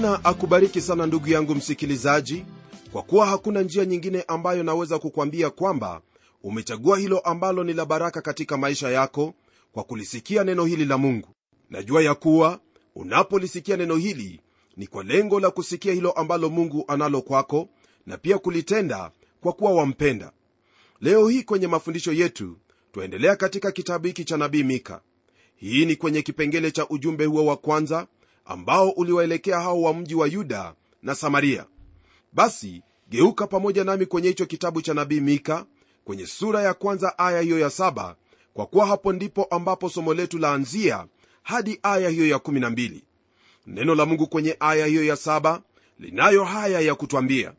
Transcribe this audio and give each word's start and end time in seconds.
bwana 0.00 0.24
akubariki 0.24 0.80
sana 0.80 1.06
ndugu 1.06 1.28
yangu 1.28 1.54
msikilizaji 1.54 2.44
kwa 2.92 3.02
kuwa 3.02 3.26
hakuna 3.26 3.62
njia 3.62 3.84
nyingine 3.84 4.24
ambayo 4.28 4.62
naweza 4.62 4.98
kukwambia 4.98 5.50
kwamba 5.50 6.00
umechagua 6.42 6.98
hilo 6.98 7.18
ambalo 7.18 7.64
ni 7.64 7.72
la 7.72 7.84
baraka 7.84 8.20
katika 8.22 8.56
maisha 8.56 8.90
yako 8.90 9.34
kwa 9.72 9.84
kulisikia 9.84 10.44
neno 10.44 10.64
hili 10.64 10.84
la 10.84 10.98
mungu. 10.98 11.28
Najua 11.70 12.02
ya 12.02 12.14
kuwa 12.14 12.60
unapolisikia 12.94 13.76
neno 13.76 13.96
hili 13.96 14.40
ni 14.76 14.86
kwa 14.86 15.04
lengo 15.04 15.40
la 15.40 15.50
kusikia 15.50 15.92
hilo 15.92 16.10
ambalo 16.12 16.50
mungu 16.50 16.84
analo 16.88 17.22
kwako 17.22 17.68
na 18.06 18.16
pia 18.18 18.38
kulitenda 18.38 19.10
kwa 19.40 19.52
kuwa 19.52 19.72
wampenda. 19.72 20.32
Leo 21.00 21.28
hii 21.28 21.42
kwenye 21.42 21.66
mafundisho 21.66 22.12
yetu 22.12 22.56
twaendelea 22.92 23.36
katika 23.36 23.72
kitabu 23.72 24.06
hiki 24.06 24.24
cha 24.24 24.36
nabii 24.36 24.62
mika. 24.62 25.00
Hii 25.56 25.84
ni 25.86 25.96
kwenye 25.96 26.22
kipengele 26.22 26.70
cha 26.70 26.88
ujumbe 26.88 27.24
huo 27.24 27.46
wa 27.46 27.56
kwanza 27.56 28.06
ambao 28.46 28.90
uliwaelekea 28.90 29.60
hao 29.60 29.82
wa 29.82 29.94
mji 29.94 30.14
wa 30.14 30.26
yuda 30.26 30.74
na 31.02 31.14
samaria. 31.14 31.66
Basi 32.32 32.82
geuka 33.08 33.46
pamoja 33.46 33.84
nami 33.84 34.06
kwenye 34.06 34.28
hicho 34.28 34.46
kitabu 34.46 34.82
cha 34.82 34.94
nabii 34.94 35.20
mika 35.20 35.66
kwenye 36.04 36.26
sura 36.26 36.62
ya 36.62 36.74
kwanza 36.74 37.18
aya 37.18 37.40
hiyo 37.40 37.58
ya 37.58 37.70
saba 37.70 38.16
kwa 38.54 38.66
kuwa 38.66 38.86
hapo 38.86 39.12
ndipo 39.12 39.44
ambapo 39.44 39.88
somo 39.88 40.14
letu 40.14 40.38
laanzia 40.38 41.06
hadi 41.42 41.78
aya 41.82 42.08
hiyo 42.08 42.26
ya 42.28 42.36
12 42.36 43.00
neno 43.66 43.94
la 43.94 44.06
mungu 44.06 44.26
kwenye 44.26 44.56
aya 44.60 44.86
hiyo 44.86 45.04
ya 45.04 45.16
saba 45.16 45.62
linayo 45.98 46.44
haya 46.44 46.80
ya 46.80 46.94
kutwambia 46.94 47.52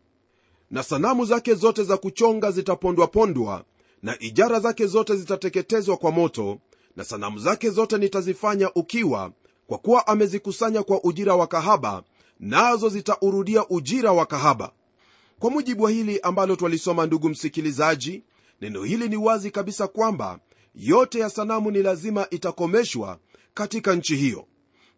na 0.72 0.84
sanamu 0.84 1.26
zake 1.26 1.54
zote 1.54 1.84
za 1.84 1.98
kuchonga 1.98 2.52
zitapondwapondwa 2.52 3.64
na 4.04 4.20
ijara 4.20 4.60
zake 4.60 4.86
zote 4.86 5.16
zitateketezwa 5.16 5.98
kwa 5.98 6.12
moto 6.12 6.60
na 6.96 7.04
sanamu 7.04 7.40
zake 7.40 7.70
zote 7.70 7.98
nitazifanya 7.98 8.74
ukiwa 8.74 9.32
kwa 9.68 9.78
kuwa 9.78 10.08
amezikusanya 10.08 10.84
kwa 10.84 11.04
ujira 11.04 11.36
wa 11.36 11.48
kahaba 11.48 12.04
nazo 12.40 12.90
zitaurudia 12.90 13.68
ujira 13.70 14.12
wa 14.12 14.26
kahaba. 14.26 14.72
Kwa 15.40 15.50
mujibu 15.50 15.84
wa 15.84 15.92
hili 15.92 16.20
ambalo 16.20 16.56
twalisoma 16.56 17.06
ndugu 17.06 17.30
msikilizaji 17.30 18.24
neno 18.62 18.84
hili 18.84 19.10
ni 19.10 19.18
wazi 19.18 19.52
kabisa 19.52 19.88
kwamba 19.88 20.40
yote 20.76 21.20
ya 21.20 21.30
sanamu 21.30 21.72
ni 21.72 21.82
lazima 21.84 22.28
itakomeshwa 22.30 23.20
katika 23.54 23.96
nchi 23.96 24.16
hiyo. 24.16 24.46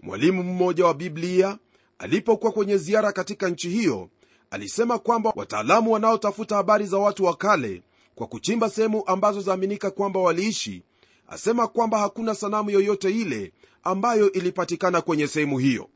Mwalimu 0.02 0.44
mmoja 0.44 0.86
wa 0.86 0.94
biblia 0.94 1.58
alipokuwa 1.98 2.52
kwenye 2.52 2.78
ziara 2.78 3.12
katika 3.12 3.50
nchi 3.50 3.70
hiyo 3.70 4.10
alisema 4.52 5.00
kwamba 5.00 5.34
wataalamu 5.36 5.92
wanaotafuta 5.92 6.56
habari 6.56 6.86
za 6.86 6.98
watu 6.98 7.24
wa 7.26 7.36
kale 7.36 7.84
kwa 8.16 8.28
kuchimba 8.28 8.70
sehemu 8.70 9.04
ambazo 9.06 9.42
zaaminika 9.42 9.92
kwamba 9.92 10.20
waliishi 10.20 10.84
asema 11.30 11.68
kwamba 11.68 11.98
hakuna 11.98 12.36
sanamu 12.36 12.70
yoyote 12.70 13.10
ile 13.10 13.54
ambayo 13.84 14.32
ilipatikana 14.32 15.02
kwenye 15.02 15.28
sehemu 15.28 15.58
hiyo. 15.58 15.90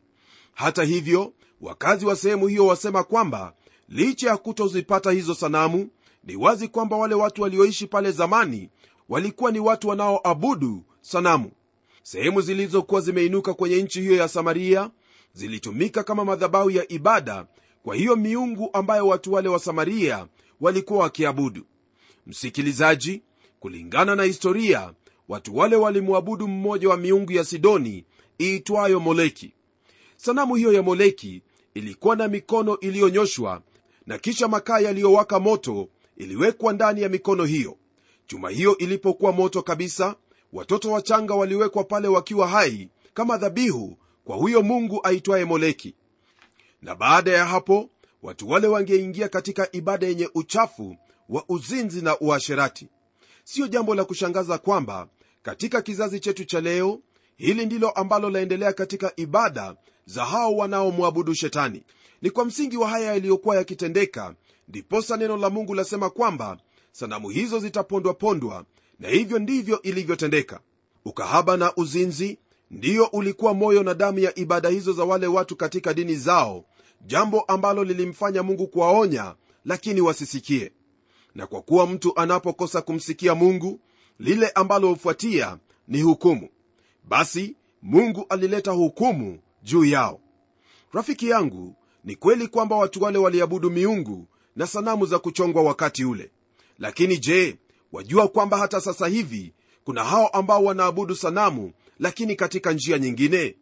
Hata 0.54 0.84
hivyo 0.84 1.34
wakazi 1.62 2.06
wa 2.06 2.16
sehemu 2.16 2.48
hiyo 2.48 2.68
wasema 2.68 3.04
kwamba 3.04 3.54
licha 3.90 4.30
ya 4.30 4.38
kutozipata 4.38 5.12
hizo 5.12 5.34
sanamu 5.36 5.90
ni 6.24 6.36
wazi 6.36 6.68
kwamba 6.68 6.98
wale 6.98 7.16
watu 7.16 7.42
walioishi 7.42 7.88
pale 7.88 8.12
zamani 8.12 8.70
walikuwa 9.10 9.52
ni 9.52 9.60
watu 9.60 9.88
wanaoabudu 9.88 10.84
sanamu. 11.02 11.52
Sehemu 12.04 12.42
zilizokuwa 12.42 13.02
zimeinuka 13.02 13.54
kwenye 13.54 13.82
nchi 13.84 14.02
hiyo 14.02 14.16
ya 14.16 14.28
samaria 14.28 14.90
zilitumika 15.34 16.04
kama 16.04 16.26
madhabahu 16.26 16.70
ya 16.70 16.92
ibada 16.92 17.46
kwa 17.84 17.96
hiyo 17.96 18.16
miungu 18.16 18.70
ambayo 18.74 19.08
watu 19.08 19.34
wale 19.34 19.50
wa 19.50 19.60
samaria 19.60 20.28
walikuwa 20.62 21.00
wakiabudu. 21.00 21.66
Msikilizaji 22.28 23.22
kulingana 23.60 24.16
na 24.16 24.24
historia 24.24 24.94
watu 25.30 25.58
wale 25.58 25.76
walimwabudu 25.76 26.48
mmoja 26.48 26.90
wa 26.90 26.98
miungu 26.98 27.32
ya 27.32 27.44
sidoni 27.46 28.06
iitwayo 28.42 29.00
moleki. 29.00 29.54
Sanamu 30.18 30.56
hiyo 30.56 30.74
ya 30.74 30.84
moleki 30.84 31.42
ilikuwa 31.74 32.16
na 32.16 32.28
mikono 32.28 32.80
iliyonyoshwa 32.80 33.62
na 34.06 34.18
kisha 34.18 34.48
makaa 34.48 34.80
yaliyowaka 34.80 35.40
moto 35.40 35.90
iliwekwa 36.18 36.74
ndani 36.74 37.02
ya 37.02 37.10
mikono 37.10 37.44
hiyo. 37.46 37.78
Chuma 38.28 38.50
hiyo 38.50 38.78
ilipokuwa 38.78 39.32
moto 39.32 39.62
kabisa 39.62 40.16
watoto 40.54 40.92
wachanga 40.92 41.34
waliwekwa 41.36 41.84
pale 41.84 42.08
wakiwa 42.08 42.48
hai 42.48 42.90
kama 43.14 43.38
dhabihu 43.38 43.98
kwa 44.26 44.36
huyo 44.36 44.62
mungu 44.64 45.00
aitwaye 45.04 45.46
moleki. 45.46 45.96
Na 46.82 46.96
baada 46.96 47.32
ya 47.32 47.46
hapo 47.46 47.90
watu 48.24 48.50
wale 48.50 48.68
wangeingia 48.68 49.30
katika 49.30 49.72
ibada 49.72 50.08
yenye 50.08 50.30
uchafu 50.36 50.98
wa 51.30 51.44
uzinzi 51.50 52.02
na 52.02 52.20
uasherati 52.20 52.88
siyo 53.44 53.68
jambo 53.68 53.96
la 53.96 54.06
kushangaza 54.06 54.58
kwamba 54.58 55.08
katika 55.42 55.82
kizazi 55.82 56.20
chetu 56.20 56.46
cha 56.46 56.62
leo 56.62 57.00
hili 57.36 57.66
ndilo 57.66 57.90
ambalo 57.90 58.30
laendelea 58.30 58.74
katika 58.74 59.14
ibada 59.16 59.76
za 60.06 60.26
hao 60.26 60.56
wanaomwabudu 60.56 61.34
shetani. 61.34 61.84
Ni 62.22 62.30
kwa 62.30 62.46
msingi 62.46 62.78
wa 62.78 62.90
haya 62.90 63.08
yaliyokuwa 63.14 63.56
yakitendeka 63.56 64.36
ndiposa 64.68 65.18
neno 65.18 65.38
la 65.38 65.50
mungu 65.50 65.74
lasema 65.74 66.10
kwamba 66.10 66.58
sanamu 66.92 67.30
hizo 67.30 67.60
zitapondwapondwa 67.60 68.66
na 69.00 69.10
hivyo 69.10 69.40
ndivyo 69.40 69.82
ilivyotendeka. 69.82 70.60
Ukahaba 71.06 71.58
na 71.58 71.76
uzinzi 71.76 72.38
ndiyo 72.72 73.06
ulikuwa 73.06 73.54
moyo 73.54 73.84
na 73.84 73.94
damu 73.94 74.20
ya 74.20 74.40
ibada 74.40 74.70
hizo 74.70 74.94
za 74.94 75.04
wale 75.04 75.28
watu 75.28 75.56
katika 75.56 75.94
dini 75.94 76.16
zao 76.16 76.66
jambo 77.06 77.42
ambalo 77.42 77.84
lilimfanya 77.84 78.44
mungu 78.44 78.68
kuwaonya 78.68 79.36
lakini 79.66 80.02
wasisikie 80.02 80.72
na 81.36 81.48
kwa 81.48 81.62
kuwa 81.62 81.88
mtu 81.88 82.20
anapokosa 82.20 82.82
kumsikia 82.82 83.36
mungu 83.36 83.80
lile 84.20 84.50
ambalo 84.50 84.88
hufuatia 84.90 85.58
ni 85.88 86.02
hukumu. 86.02 86.50
Basi 87.04 87.56
mungu 87.82 88.26
alileta 88.30 88.72
hukumu 88.72 89.40
juu 89.64 89.86
yao. 89.86 90.20
Rafiki 90.94 91.30
yangu 91.30 91.76
ni 92.04 92.16
kweli 92.16 92.48
kwamba 92.48 92.76
watu 92.76 93.04
wale 93.04 93.18
waliabudu 93.18 93.70
miungu 93.70 94.28
na 94.56 94.68
sanamu 94.68 95.06
za 95.06 95.20
kuchongwa 95.20 95.64
wakati 95.64 96.06
ule. 96.06 96.32
Lakini 96.80 97.18
je 97.18 97.58
wajua 97.92 98.28
kwamba 98.28 98.58
hata 98.58 98.82
sasa 98.82 99.08
hivi 99.08 99.54
kuna 99.84 100.04
hao 100.04 100.28
ambao 100.28 100.64
wanaabudu 100.64 101.16
sanamu 101.16 101.72
lakini 102.00 102.36
katika 102.36 102.72
njia 102.74 103.00
nyingine? 103.00 103.56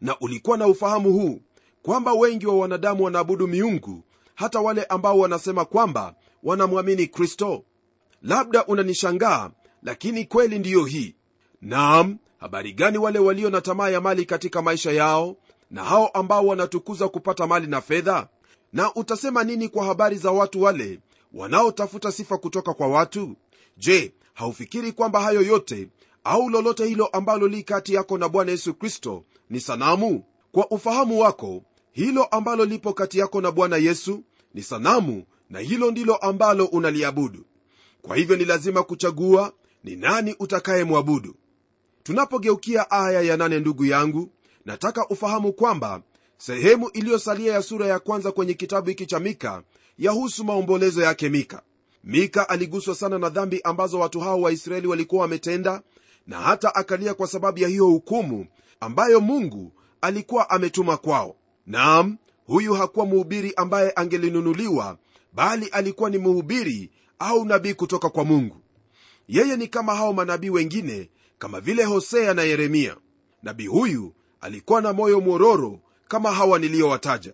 Na 0.00 0.18
ulikuwa 0.18 0.56
na 0.58 0.66
ufahamu 0.66 1.12
huu 1.12 1.40
kwamba 1.82 2.12
wengi 2.12 2.46
wa 2.46 2.56
wanadamu 2.56 3.04
wanaabudu 3.04 3.46
miungu 3.48 4.02
hata 4.34 4.60
wale 4.60 4.84
ambao 4.84 5.18
wanasema 5.18 5.64
kwamba 5.64 6.14
wanamwamini 6.44 7.06
kristo? 7.06 7.64
Labda 8.22 8.66
unanishangaa 8.66 9.50
lakini 9.82 10.24
kweli 10.24 10.58
ndiyo 10.58 10.84
hii. 10.84 11.14
Naam 11.62 12.18
habari 12.38 12.72
gani 12.72 12.98
wale 12.98 13.18
walio 13.18 13.50
na 13.50 13.60
tamaa 13.60 13.88
ya 13.88 14.00
mali 14.00 14.24
katika 14.24 14.62
maisha 14.62 14.92
yao 14.92 15.36
na 15.70 15.84
hao 15.84 16.08
ambao 16.08 16.46
wanatukuza 16.46 17.08
kupata 17.08 17.46
mali 17.46 17.66
na 17.66 17.80
fedha? 17.80 18.28
Na 18.72 18.94
utasema 18.94 19.44
nini 19.44 19.68
kwa 19.68 19.84
habari 19.84 20.16
za 20.16 20.30
watu 20.30 20.62
wale 20.62 21.00
wanaotafuta 21.32 22.12
sifa 22.12 22.38
kutoka 22.38 22.74
kwa 22.74 22.86
watu? 22.88 23.36
Je 23.76 24.12
haufikiri 24.34 24.92
kwamba 24.92 25.20
hayo 25.20 25.42
yote 25.42 25.88
au 26.24 26.48
lolote 26.50 26.86
hilo 26.86 27.06
ambalo 27.06 27.48
li 27.48 27.62
kati 27.62 27.94
yako 27.94 28.18
na 28.18 28.28
bwana 28.28 28.50
yesu 28.50 28.74
kristo 28.74 29.24
ni 29.50 29.60
sanamu? 29.60 30.24
Kwa 30.52 30.70
ufahamu 30.70 31.20
wako 31.20 31.62
hilo 31.92 32.24
ambalo 32.24 32.64
lipo 32.64 32.92
kati 32.92 33.18
yako 33.18 33.40
na 33.40 33.50
bwana 33.52 33.76
yesu 33.76 34.22
ni 34.54 34.62
sanamu 34.62 35.24
na 35.50 35.58
hilo 35.58 35.90
ndilo 35.90 36.16
ambalo 36.16 36.64
unaliabudu. 36.64 37.44
Kwa 38.02 38.16
hivyo 38.16 38.36
ni 38.36 38.44
lazima 38.44 38.82
kuchagua 38.82 39.52
ni 39.84 39.96
nani 39.96 40.36
utakayemwabudu. 40.38 41.34
Tunapogeukia 42.02 42.90
aya 42.90 43.20
ya 43.22 43.36
nane 43.36 43.60
ndugu 43.60 43.84
yangu 43.84 44.30
nataka 44.64 45.08
ufahamu 45.08 45.52
kwamba 45.52 46.02
sehemu 46.38 46.88
iliyosalia 46.90 47.52
ya 47.52 47.62
sura 47.62 47.86
ya 47.86 47.98
kwanza 47.98 48.32
kwenye 48.32 48.54
kitabu 48.54 48.88
hiki 48.88 49.06
cha 49.06 49.20
mika 49.20 49.62
yahusu 49.98 50.44
maombolezo 50.44 51.02
yake 51.02 51.28
mika. 51.28 51.62
Mika 52.04 52.48
aliguswa 52.48 52.94
sana 52.94 53.18
na 53.18 53.28
dhambi 53.28 53.60
ambazo 53.64 53.98
watu 53.98 54.20
hao 54.20 54.40
waisraeli 54.40 54.86
walikuwa 54.86 55.22
wametenda 55.22 55.82
na 56.26 56.40
hata 56.40 56.74
akalia 56.74 57.14
kwa 57.14 57.26
sababu 57.26 57.58
ya 57.58 57.68
hiyo 57.68 57.86
hukumu 57.86 58.46
ambayo 58.80 59.20
mungu 59.20 59.72
alikuwa 60.00 60.50
ametuma 60.50 60.96
kwao. 60.96 61.36
Naam 61.66 62.16
huyu 62.46 62.74
hakuwa 62.74 63.06
mhubiri 63.06 63.52
ambaye 63.56 63.92
angelinunuliwa 63.96 64.98
bali 65.34 65.66
alikuwa 65.66 66.10
ni 66.10 66.18
mhubiri 66.18 66.90
au 67.18 67.44
nabii 67.44 67.74
kutoka 67.74 68.10
kwa 68.10 68.24
mungu. 68.24 68.56
Yeye 69.28 69.56
ni 69.56 69.68
kama 69.68 69.94
hao 69.94 70.12
manabii 70.12 70.50
wengine 70.50 71.10
kama 71.38 71.60
vile 71.60 71.84
hosea 71.84 72.34
na 72.34 72.42
yeremia. 72.42 72.96
Nabii 73.42 73.66
huyu 73.66 74.14
alikuwa 74.40 74.80
na 74.80 74.92
moyo 74.92 75.20
mwororo 75.20 75.80
kama 76.08 76.32
hawa 76.32 76.58
niliyowataja 76.58 77.32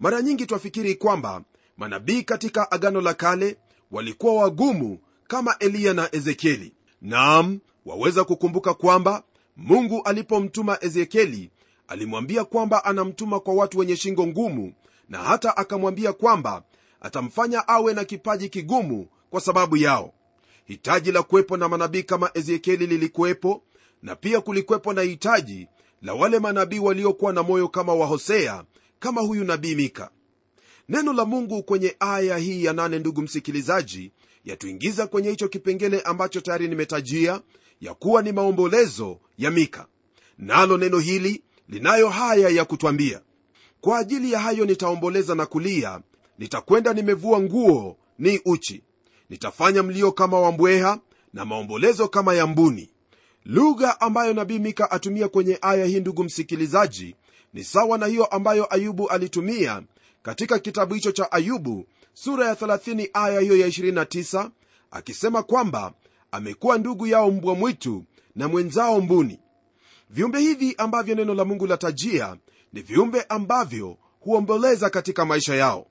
mara 0.00 0.22
nyingi 0.22 0.46
twafikiri 0.46 0.94
kwamba 0.94 1.42
manabii 1.76 2.22
katika 2.22 2.70
agano 2.70 3.00
la 3.00 3.14
kale 3.14 3.56
walikuwa 3.90 4.34
wagumu 4.34 4.98
kama 5.28 5.56
eliya 5.58 5.94
na 5.94 6.08
ezekieli. 6.14 6.72
Naam 7.02 7.58
waweza 7.86 8.24
kukumbuka 8.24 8.74
kwamba 8.74 9.22
mungu 9.56 10.02
alipomtuma 10.02 10.78
ezekieli 10.80 11.50
alimwambia 11.88 12.44
kwamba 12.44 12.84
anamtuma 12.84 13.40
kwa 13.40 13.54
watu 13.54 13.78
wenye 13.78 13.96
shingo 13.96 14.26
ngumu 14.26 14.72
na 15.08 15.18
hata 15.18 15.56
akamwambia 15.56 16.12
kwamba 16.12 16.62
atamfanya 17.00 17.68
awe 17.68 17.94
na 17.94 18.04
kipaji 18.04 18.48
kigumu 18.48 19.06
kwa 19.30 19.40
sababu 19.40 19.76
yao. 19.76 20.12
Hitaji 20.64 21.12
la 21.12 21.22
kuwepo 21.22 21.56
na 21.56 21.68
manabii 21.68 22.02
kama 22.02 22.30
ezekieli 22.34 22.86
lilikuwepo 22.86 23.62
na 24.02 24.16
pia 24.16 24.40
kulikuwepo 24.40 24.92
na 24.92 25.02
hitaji 25.02 25.68
la 26.02 26.14
wale 26.14 26.38
manabii 26.38 26.78
waliokuwa 26.78 27.32
na 27.32 27.42
moyo 27.42 27.68
kama 27.68 27.94
wa 27.94 28.06
hosea 28.06 28.64
kama 28.98 29.20
huyu 29.20 29.44
nabii 29.44 29.74
mika. 29.74 30.10
Neno 30.88 31.12
la 31.12 31.24
mungu 31.24 31.62
kwenye 31.62 31.96
aya 32.00 32.36
hii 32.38 32.64
ya 32.64 32.72
nane 32.72 32.98
ndugu 32.98 33.22
msikilizaji 33.22 34.12
yatuingiza 34.44 35.06
kwenye 35.06 35.30
hicho 35.30 35.48
kipengele 35.48 36.00
ambacho 36.00 36.40
tayari 36.40 36.68
nimetajia 36.68 37.40
ya 37.80 37.94
kuwa 37.94 38.22
ni 38.22 38.32
maombolezo 38.32 39.20
ya 39.38 39.50
mika. 39.50 39.86
Nalo 40.38 40.76
neno 40.78 40.98
hili 40.98 41.42
linayo 41.68 42.08
haya 42.08 42.48
ya 42.48 42.64
kutwambia 42.64 43.20
kwa 43.80 43.98
ajili 43.98 44.32
ya 44.32 44.38
hayo 44.40 44.64
nitaomboleza 44.64 45.34
na 45.34 45.46
kulia 45.46 46.00
nitakwenda 46.40 46.92
nimevua 46.92 47.40
nguo 47.40 47.96
ni 48.18 48.40
uchi. 48.44 48.82
Nitafanya 49.30 49.82
mlio 49.82 50.12
kama 50.12 50.40
wa 50.40 50.52
mbweha 50.52 50.98
na 51.32 51.44
maombolezo 51.44 52.08
kama 52.08 52.34
ya 52.34 52.46
mbuni. 52.46 52.90
Lugha 53.44 54.00
ambayo 54.00 54.34
nabii 54.34 54.58
mika 54.58 54.90
atumia 54.90 55.28
kwenye 55.28 55.58
aya 55.62 55.84
hii 55.84 56.00
ndugu 56.00 56.24
msikilizaji 56.24 57.16
ni 57.54 57.64
sawa 57.64 57.98
na 57.98 58.06
hiyo 58.06 58.24
ambayo 58.24 58.74
ayubu 58.74 59.08
alitumia 59.08 59.82
katika 60.22 60.58
kitabu 60.58 60.94
hicho 60.94 61.12
cha 61.12 61.32
ayubu 61.32 61.86
sura 62.14 62.46
ya 62.48 62.54
30 62.54 63.08
aya 63.12 63.40
hiyo 63.40 63.56
ya 63.56 63.66
29 63.68 64.50
akisema 64.90 65.42
kwamba 65.42 65.92
amekuwa 66.32 66.78
ndugu 66.78 67.06
yao 67.06 67.30
mbwa 67.30 67.54
mwitu 67.54 68.04
na 68.36 68.48
mwenzao 68.48 69.00
mbuni. 69.00 69.40
Viumbe 70.10 70.38
hivi 70.40 70.74
ambavyo 70.78 71.14
neno 71.14 71.34
la 71.34 71.44
mungu 71.44 71.66
latajia 71.66 72.36
ni 72.72 72.82
viumbe 72.82 73.22
ambavyo 73.28 73.96
huomboleza 74.20 74.90
katika 74.90 75.24
maisha 75.24 75.54
yao 75.54 75.86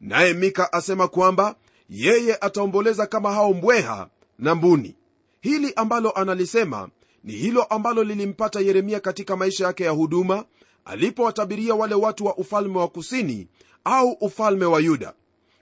naye 0.00 0.34
mika 0.34 0.72
asema 0.72 1.08
kwamba 1.08 1.54
yeye 1.90 2.36
ataomboleza 2.40 3.06
kama 3.06 3.32
hao 3.32 3.52
mbweha 3.52 4.08
na 4.38 4.54
mbuni. 4.54 4.94
Hili 5.40 5.72
ambalo 5.76 6.10
analisema 6.10 6.88
ni 7.24 7.32
hilo 7.32 7.62
ambalo 7.62 8.04
lilimpata 8.04 8.60
yeremia 8.60 9.00
katika 9.00 9.36
maisha 9.36 9.66
yake 9.66 9.84
ya 9.84 9.90
huduma 9.90 10.44
alipowatabiria 10.84 11.74
wale 11.74 11.94
watu 11.94 12.26
wa 12.26 12.36
ufalme 12.36 12.78
wa 12.78 12.88
kusini 12.88 13.48
au 13.84 14.10
ufalme 14.12 14.64
wa 14.64 14.80
yuda. 14.80 15.12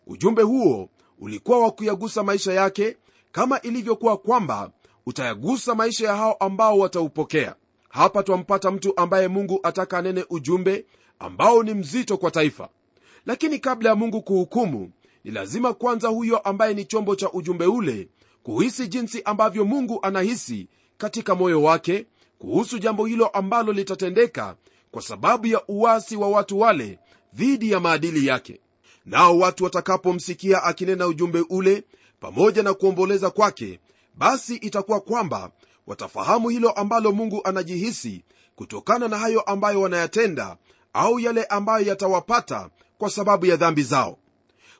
Ujumbe 0.06 0.42
huo 0.42 0.88
ulikuwa 1.20 1.58
wa 1.60 1.70
kuyagusa 1.70 2.22
maisha 2.22 2.52
yake 2.52 2.96
kama 3.32 3.60
ilivyokuwa 3.60 4.16
kwamba 4.16 4.70
utayagusa 5.06 5.74
maisha 5.74 6.06
ya 6.06 6.16
hao 6.16 6.32
ambao 6.32 6.78
wataupokea. 6.78 7.54
Hapa 7.88 8.22
twampata 8.22 8.70
mtu 8.70 8.92
ambaye 9.00 9.28
mungu 9.28 9.60
ataka 9.62 9.98
anene 9.98 10.24
ujumbe 10.30 10.86
ambao 11.18 11.62
ni 11.62 11.74
mzito 11.74 12.16
kwa 12.16 12.30
taifa 12.30 12.68
lakini 13.26 13.58
kabla 13.58 13.88
ya 13.90 13.94
mungu 13.96 14.22
kuhukumu 14.22 14.90
ni 15.24 15.30
lazima 15.30 15.74
kwanza 15.74 16.08
huyo 16.08 16.38
ambaye 16.38 16.74
ni 16.74 16.84
chombo 16.84 17.16
cha 17.16 17.32
ujumbe 17.32 17.66
ule 17.66 18.08
kuhisi 18.42 18.88
jinsi 18.88 19.22
ambavyo 19.22 19.64
mungu 19.64 19.98
anahisi 20.02 20.68
katika 20.98 21.34
moyo 21.34 21.62
wake 21.62 22.06
kuhusu 22.38 22.78
jambo 22.78 23.06
hilo 23.06 23.26
ambalo 23.26 23.72
litatendeka 23.72 24.56
kwa 24.90 25.02
sababu 25.02 25.46
ya 25.46 25.62
uwasi 25.68 26.16
wa 26.16 26.28
watu 26.28 26.60
wale 26.60 26.98
dhidi 27.34 27.70
ya 27.72 27.80
maadili 27.80 28.26
yake. 28.26 28.60
Nao 29.06 29.38
watu 29.38 29.64
watakapomsikia 29.64 30.62
akinena 30.62 31.06
ujumbe 31.06 31.44
ule 31.50 31.84
pamoja 32.20 32.62
na 32.62 32.74
kuomboleza 32.74 33.30
kwake 33.30 33.80
basi 34.14 34.54
itakuwa 34.56 35.00
kwamba 35.00 35.50
watafahamu 35.86 36.48
hilo 36.48 36.70
ambalo 36.70 37.12
mungu 37.12 37.40
anajihisi 37.44 38.24
kutokana 38.56 39.08
na 39.08 39.18
hayo 39.18 39.40
ambayo 39.40 39.80
wanayatenda 39.80 40.56
au 40.92 41.20
yale 41.20 41.44
ambayo 41.44 41.86
yatawapata 41.86 42.70
kwa 42.98 43.10
sababu 43.10 43.46
ya 43.46 43.56
dhambi 43.56 43.82
zao. 43.82 44.18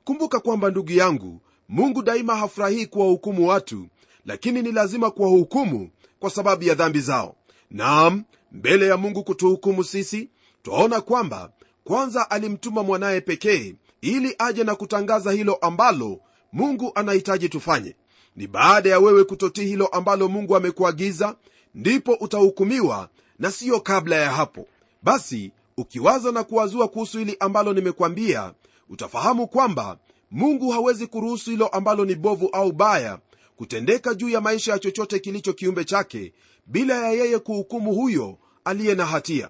Kumbuka 0.05 0.41
kwamba 0.41 0.71
ndugu 0.71 0.93
yangu 0.93 1.41
mungu 1.69 2.03
daima 2.03 2.37
hafurahii 2.37 2.87
kuwahukumu 2.87 3.49
watu 3.49 3.87
lakini 4.27 4.63
ni 4.63 4.73
lazima 4.73 5.11
kuwahukumu 5.11 5.91
kwa 6.21 6.31
sababu 6.31 6.65
ya 6.65 6.75
dhambi 6.75 7.01
zao. 7.01 7.37
Naam 7.71 8.25
mbele 8.53 8.87
ya 8.87 8.97
mungu 8.97 9.25
kutuhukumu 9.25 9.85
sisi 9.85 10.29
twaona 10.63 11.01
kwamba 11.01 11.51
kwanza 11.85 12.31
alimtuma 12.31 12.83
mwanaye 12.83 13.21
pekee 13.21 13.75
ili 14.01 14.35
aje 14.39 14.65
na 14.65 14.75
kutangaza 14.75 15.33
hilo 15.33 15.55
ambalo 15.55 16.21
mungu 16.53 16.93
anahitaji 16.95 17.49
tufanye. 17.49 17.97
Ni 18.37 18.47
baada 18.47 18.91
ya 18.91 18.99
wewe 19.01 19.25
kutotii 19.25 19.65
hilo 19.67 19.87
ambalo 19.87 20.29
mungu 20.29 20.57
amekuagiza 20.57 21.37
ndipo 21.75 22.13
utahukumiwa 22.13 23.09
na 23.39 23.51
siyo 23.51 23.81
kabla 23.81 24.17
ya 24.17 24.31
hapo. 24.31 24.67
Basi 25.03 25.53
ukiwaza 25.87 26.33
na 26.33 26.45
kuwazua 26.45 26.89
kuhusu 26.89 27.19
hili 27.19 27.37
ambalo 27.41 27.73
nimekwambia 27.73 28.55
utafahamu 28.89 29.49
kwamba 29.49 29.99
mungu 30.31 30.71
hawezi 30.71 31.07
kuruhusu 31.07 31.51
hilo 31.51 31.67
ambalo 31.69 32.05
ni 32.05 32.15
bovu 32.15 32.49
au 32.53 32.73
baya 32.73 33.19
kutendeka 33.57 34.15
juu 34.15 34.29
ya 34.29 34.41
maisha 34.41 34.73
ya 34.73 34.79
chochote 34.79 35.19
kilicho 35.19 35.53
kiumbe 35.53 35.85
chake 35.85 36.33
bila 36.67 36.95
ya 37.07 37.13
yeye 37.13 37.39
kuhukumu 37.39 37.95
huyo 37.95 38.39
aliye 38.65 38.95
na 38.95 39.07
hatia. 39.07 39.49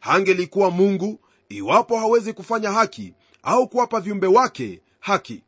Hangelikuwa 0.00 0.70
mungu 0.70 1.20
iwapo 1.48 1.98
hawezi 1.98 2.32
kufanya 2.32 2.72
haki 2.72 3.14
au 3.42 3.68
kuwapa 3.68 4.00
viumbe 4.00 4.26
wake 4.26 4.80
haki. 5.00 5.42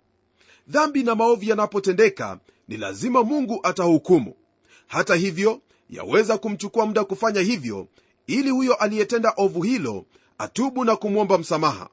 Dhambi 0.68 1.02
na 1.02 1.14
maovu 1.14 1.44
yanapotendeka 1.44 2.38
ni 2.68 2.76
lazima 2.76 3.22
mungu 3.24 3.60
atahukumu. 3.62 4.34
Hata 4.86 5.14
hivyo 5.14 5.60
yaweza 5.90 6.38
kumchukua 6.38 6.86
muda 6.86 7.04
kufanya 7.04 7.40
hivyo 7.40 7.86
ili 8.30 8.50
huyo 8.50 8.74
aliyetenda 8.74 9.32
ovu 9.36 9.62
hilo 9.62 10.04
atubu 10.38 10.84
na 10.84 10.96
kumwomba 10.96 11.38
msamaha. 11.38 11.88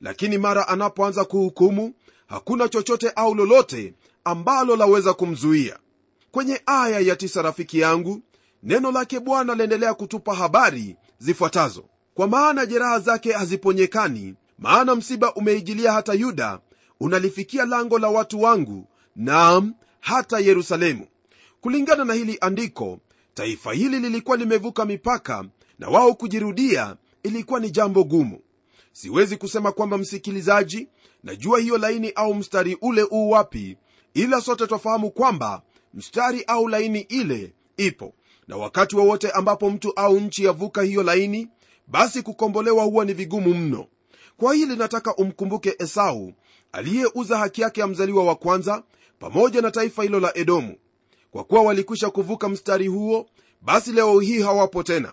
Lakini 0.00 0.38
mara 0.38 0.68
anapoanza 0.68 1.24
kuhukumu 1.24 1.94
hakuna 2.26 2.68
chochote 2.68 3.10
au 3.16 3.34
lolote 3.34 3.94
ambalo 4.24 4.76
laweza 4.76 5.12
kumzuia. 5.14 5.78
Kwenye 6.30 6.60
aya 6.66 7.00
ya 7.00 7.16
tisa 7.16 7.42
rafiki 7.42 7.78
yangu 7.80 8.20
neno 8.62 8.92
lake 8.92 9.20
bwana 9.20 9.54
laendelea 9.54 9.94
kutupa 9.94 10.34
habari 10.34 10.96
zifuatazo. 11.18 11.84
Kwa 12.14 12.28
maana 12.28 12.66
jeraha 12.66 12.98
zake 12.98 13.32
haziponyekani 13.32 14.34
maana 14.58 14.94
msiba 14.94 15.34
umeijilia 15.34 15.92
hata 15.92 16.12
yuda 16.12 16.60
unalifikia 17.00 17.64
lango 17.64 17.98
la 17.98 18.08
watu 18.08 18.42
wangu 18.42 18.88
naam 19.16 19.74
hata 20.00 20.38
yerusalemu. 20.38 21.06
Kulingana 21.60 22.04
na 22.04 22.14
hili 22.14 22.38
andiko 22.40 22.98
taifa 23.34 23.72
hili 23.72 24.00
lilikuwa 24.00 24.36
limevuka 24.36 24.84
mipaka 24.84 25.44
na 25.78 25.88
wao 25.88 26.14
kujirudia 26.14 26.96
ilikuwa 27.22 27.60
ni 27.60 27.70
jambo 27.70 28.04
gumu. 28.04 28.40
Siwezi 28.92 29.36
kusema 29.36 29.72
kwamba 29.72 29.98
msikilizaji 29.98 30.88
najua 31.22 31.58
hiyo 31.60 31.78
laini 31.78 32.10
au 32.10 32.34
mstari 32.34 32.78
ule 32.80 33.02
uu 33.10 33.30
wapi 33.30 33.76
ila 34.14 34.40
sote 34.40 34.66
twafahamu 34.66 35.10
kwamba 35.10 35.62
mstari 35.94 36.42
au 36.46 36.68
laini 36.68 37.00
ile 37.00 37.52
ipo. 37.76 38.14
Na 38.48 38.56
wakati 38.56 38.96
wowote 38.96 39.26
wa 39.26 39.34
ambapo 39.34 39.70
mtu 39.70 39.92
au 39.96 40.20
nchi 40.20 40.44
yavuka 40.44 40.82
hiyo 40.82 41.02
laini 41.02 41.48
basi 41.86 42.22
kukombolewa 42.22 42.84
huwa 42.84 43.04
ni 43.04 43.12
vigumu 43.12 43.54
mno. 43.54 43.86
Kwa 44.36 44.54
hili 44.54 44.76
nataka 44.76 45.16
umkumbuke 45.16 45.76
esau 45.78 46.32
aliyeuza 46.72 47.38
haki 47.38 47.60
yake 47.62 47.80
ya 47.80 47.86
mzaliwa 47.86 48.24
wa 48.24 48.34
kwanza 48.34 48.82
pamoja 49.18 49.60
na 49.62 49.70
taifa 49.70 50.02
hilo 50.02 50.20
la 50.20 50.36
edomu. 50.36 50.76
Kwa 51.30 51.44
kuwa 51.44 51.62
walikwisha 51.62 52.10
kuvuka 52.10 52.48
mstari 52.48 52.86
huo 52.86 53.26
basi 53.62 53.92
leo 53.92 54.20
hii 54.20 54.40
hawapo 54.42 54.82
tena 54.82 55.12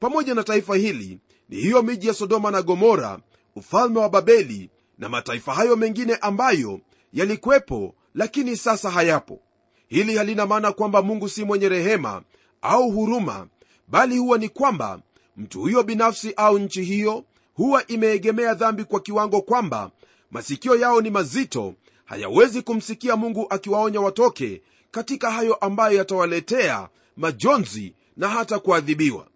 pamoja 0.00 0.34
na 0.34 0.42
taifa 0.44 0.76
hili 0.76 1.18
ni 1.48 1.56
hiyo 1.56 1.82
miji 1.82 2.06
ya 2.08 2.14
sodoma 2.14 2.50
na 2.50 2.62
gomora 2.62 3.18
ufalme 3.56 3.98
wa 4.00 4.08
babeli 4.08 4.70
na 4.98 5.08
mataifa 5.08 5.54
hayo 5.54 5.76
mengine 5.76 6.14
ambayo 6.14 6.80
yalikwepo 7.12 7.94
lakini 8.14 8.56
sasa 8.56 8.90
hayapo. 8.90 9.40
Hili 9.88 10.16
halina 10.16 10.46
maana 10.46 10.72
kwamba 10.72 11.02
mungu 11.02 11.28
si 11.28 11.44
mwenye 11.44 11.68
rehema 11.68 12.22
au 12.62 12.90
huruma 12.90 13.46
bali 13.88 14.18
huwa 14.18 14.38
ni 14.38 14.48
kwamba 14.48 15.00
mtu 15.36 15.60
huyo 15.60 15.82
binafsi 15.82 16.32
au 16.36 16.58
nchi 16.58 16.82
hiyo 16.84 17.24
huwa 17.54 17.86
imeegemea 17.86 18.54
dhambi 18.54 18.84
kwa 18.84 19.00
kiwango 19.00 19.42
kwamba 19.42 19.90
masikio 20.30 20.76
yao 20.76 21.00
ni 21.00 21.10
mazito 21.10 21.74
hayawezi 22.04 22.62
kumsikia 22.62 23.16
mungu 23.16 23.46
akiwaonya 23.50 24.00
watoke 24.00 24.62
katika 24.90 25.30
hayo 25.30 25.54
ambayo 25.54 25.96
yatawaletea 25.98 26.88
majonzi 27.16 27.94
na 28.16 28.28
hata 28.28 28.58
kuadhibiwa 28.58 29.26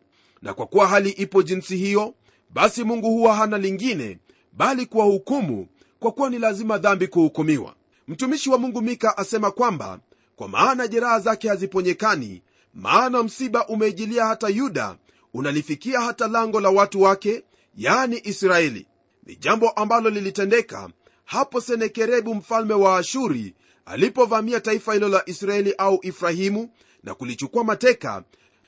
na 0.43 0.55
kwa 0.55 0.67
kuwa 0.67 0.87
hali 0.87 1.11
ipo 1.11 1.43
jinsi 1.43 1.77
hiyo 1.77 2.15
basi 2.51 2.85
mungu 2.85 3.11
huwa 3.11 3.35
hana 3.35 3.59
lingine 3.59 4.19
bali 4.53 4.87
kuwahukumu 4.87 5.67
kwa 5.99 6.13
kuwa 6.13 6.31
ni 6.31 6.39
lazima 6.39 6.79
dhambi 6.79 7.07
kuhukumiwa. 7.09 7.75
Mtumishi 8.09 8.51
wa 8.51 8.59
mungu 8.59 8.83
mika 8.83 9.19
asema 9.19 9.51
kwamba 9.51 10.01
kwa 10.37 10.49
maana 10.49 10.89
jeraha 10.89 11.21
zake 11.21 11.49
haziponyekani 11.49 12.43
maana 12.75 13.23
msiba 13.23 13.67
umeijilia 13.67 14.25
hata 14.27 14.49
yuda 14.49 14.97
unalifikia 15.35 16.01
hata 16.01 16.29
lango 16.29 16.61
la 16.61 16.71
watu 16.71 17.03
wake 17.03 17.43
yani 17.77 18.21
israeli. 18.25 18.87
Ni 19.27 19.37
jambo 19.37 19.71
ambalo 19.71 20.11
lilitendeka 20.11 20.91
hapo 21.25 21.61
senekerebu 21.61 22.35
mfalme 22.35 22.75
wa 22.75 22.99
ashuri 22.99 23.55
alipovamia 23.85 24.61
taifa 24.61 24.95
hilo 24.95 25.09
la 25.09 25.23
israeli 25.27 25.75
au 25.79 25.99
ifrahimu 26.03 26.69
na 27.03 27.15
kulichukua 27.15 27.65
mateka 27.65 28.25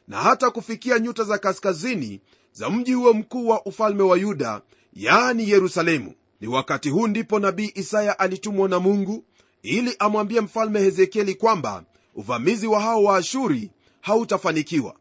na 0.09 0.17
hata 0.23 0.51
kufikia 0.51 0.99
nyuta 0.99 1.25
za 1.25 1.39
kaskazini 1.39 2.21
za 2.53 2.71
mji 2.71 2.93
huo 2.93 3.13
mkuu 3.13 3.49
wa 3.49 3.67
ufalme 3.67 4.03
wa 4.03 4.19
yuda 4.19 4.61
yaani 4.93 5.51
yerusalemu. 5.51 6.15
Ni 6.41 6.49
wakati 6.49 6.91
huu 6.91 7.07
ndipo 7.07 7.39
nabii 7.39 7.73
isaya 7.75 8.19
alitumwa 8.19 8.69
na 8.69 8.81
mungu 8.81 9.25
ili 9.63 9.97
amwambie 9.99 10.41
mfalme 10.41 10.81
hezekieli 10.81 11.35
kwamba 11.35 11.85
uvamizi 12.15 12.67
wa 12.67 12.81
hao 12.81 13.05
wa 13.05 13.17
ashuri 13.17 13.71
hautafanikiwa. 14.01 14.95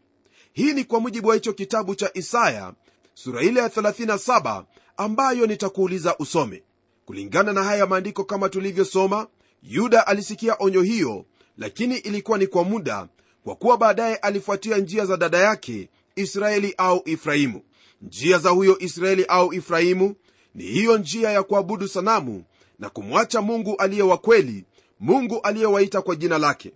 Hii 0.53 0.73
ni 0.73 0.83
kwa 0.83 0.99
mujibu 0.99 1.27
wa 1.27 1.35
hicho 1.35 1.53
kitabu 1.53 1.95
cha 1.95 2.11
isaya 2.13 2.73
sura 3.13 3.41
ile 3.41 3.59
ya 3.59 3.67
37 3.67 4.63
ambayo 4.97 5.47
nitakuuliza 5.47 6.17
usome. 6.17 6.63
Kulingana 7.05 7.53
na 7.53 7.63
haya 7.63 7.85
maandiko 7.85 8.23
kama 8.23 8.49
tulivyosoma 8.49 9.27
yuda 9.63 10.07
alisikia 10.07 10.55
onyo 10.59 10.81
hiyo 10.81 11.25
lakini 11.57 11.97
ilikuwa 11.97 12.37
ni 12.37 12.47
kwa 12.47 12.63
muda 12.63 13.07
kwa 13.43 13.55
kuwa 13.55 13.77
baadaye 13.77 14.15
alifuatia 14.15 14.77
njia 14.77 15.05
za 15.05 15.17
dada 15.17 15.37
yake 15.37 15.89
israeli 16.15 16.73
au 16.77 17.01
ifrahimu 17.05 17.61
njia 18.01 18.37
za 18.37 18.49
huyo 18.49 18.79
israeli 18.79 19.25
au 19.25 19.53
ifrahimu 19.53 20.15
ni 20.55 20.63
hiyo 20.63 20.97
njia 20.97 21.31
ya 21.31 21.43
kuabudu 21.43 21.87
sanamu 21.87 22.43
na 22.79 22.89
kumwacha 22.89 23.41
mungu 23.41 23.75
aliye 23.75 24.03
wa 24.03 24.17
kweli 24.17 24.65
mungu 24.99 25.39
aliyewaita 25.41 26.01
kwa 26.01 26.15
jina 26.15 26.37
lake. 26.37 26.73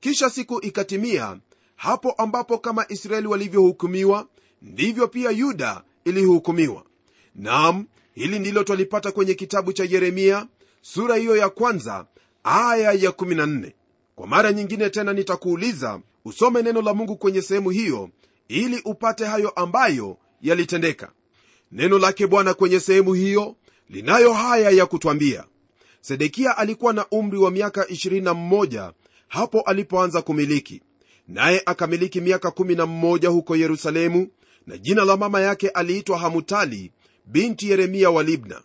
Kisha 0.00 0.30
siku 0.30 0.60
ikatimia 0.66 1.38
hapo 1.76 2.10
ambapo 2.12 2.58
kama 2.58 2.86
israeli 2.88 3.26
walivyohukumiwa 3.28 4.26
ndivyo 4.62 5.08
pia 5.08 5.30
yuda 5.30 5.82
ilihukumiwa. 6.04 6.84
Nam 7.34 7.86
hili 8.14 8.38
ndilo 8.38 8.64
twalipata 8.64 9.12
kwenye 9.12 9.34
kitabu 9.34 9.72
cha 9.72 9.84
yeremia 9.84 10.46
sura 10.80 11.16
hiyo 11.16 11.36
ya 11.36 11.48
kwanza 11.48 12.06
aya 12.44 12.92
ya 12.92 13.10
14 13.10 13.72
kwa 14.22 14.28
mara 14.28 14.52
nyingine 14.52 14.90
tena 14.90 15.12
nitakuuliza 15.12 16.00
usome 16.24 16.62
neno 16.62 16.82
la 16.82 16.94
mungu 16.94 17.16
kwenye 17.16 17.42
sehemu 17.42 17.70
hiyo 17.70 18.10
ili 18.48 18.80
upate 18.84 19.24
hayo 19.24 19.50
ambayo 19.50 20.16
yalitendeka. 20.42 21.12
Neno 21.72 21.98
lake 21.98 22.26
bwana 22.26 22.54
kwenye 22.54 22.80
sehemu 22.80 23.14
hiyo 23.14 23.56
linayo 23.88 24.32
haya 24.32 24.70
ya 24.70 24.86
kutwambia. 24.86 25.44
Sedekia 26.00 26.56
alikuwa 26.56 26.92
na 26.92 27.06
umri 27.10 27.38
wa 27.38 27.50
miaka 27.50 27.82
21 27.84 28.92
hapo 29.28 29.60
alipoanza 29.60 30.22
kumiliki. 30.22 30.82
Naye 31.28 31.62
akamiliki 31.66 32.20
miaka 32.20 32.48
11 32.48 33.26
huko 33.28 33.56
yerusalemu 33.56 34.28
na 34.66 34.76
jina 34.78 35.04
la 35.04 35.16
mama 35.16 35.40
yake 35.40 35.68
aliitwa 35.68 36.18
hamutali 36.18 36.92
binti 37.26 37.70
yeremia 37.70 38.10
wa 38.10 38.22
libna. 38.22 38.62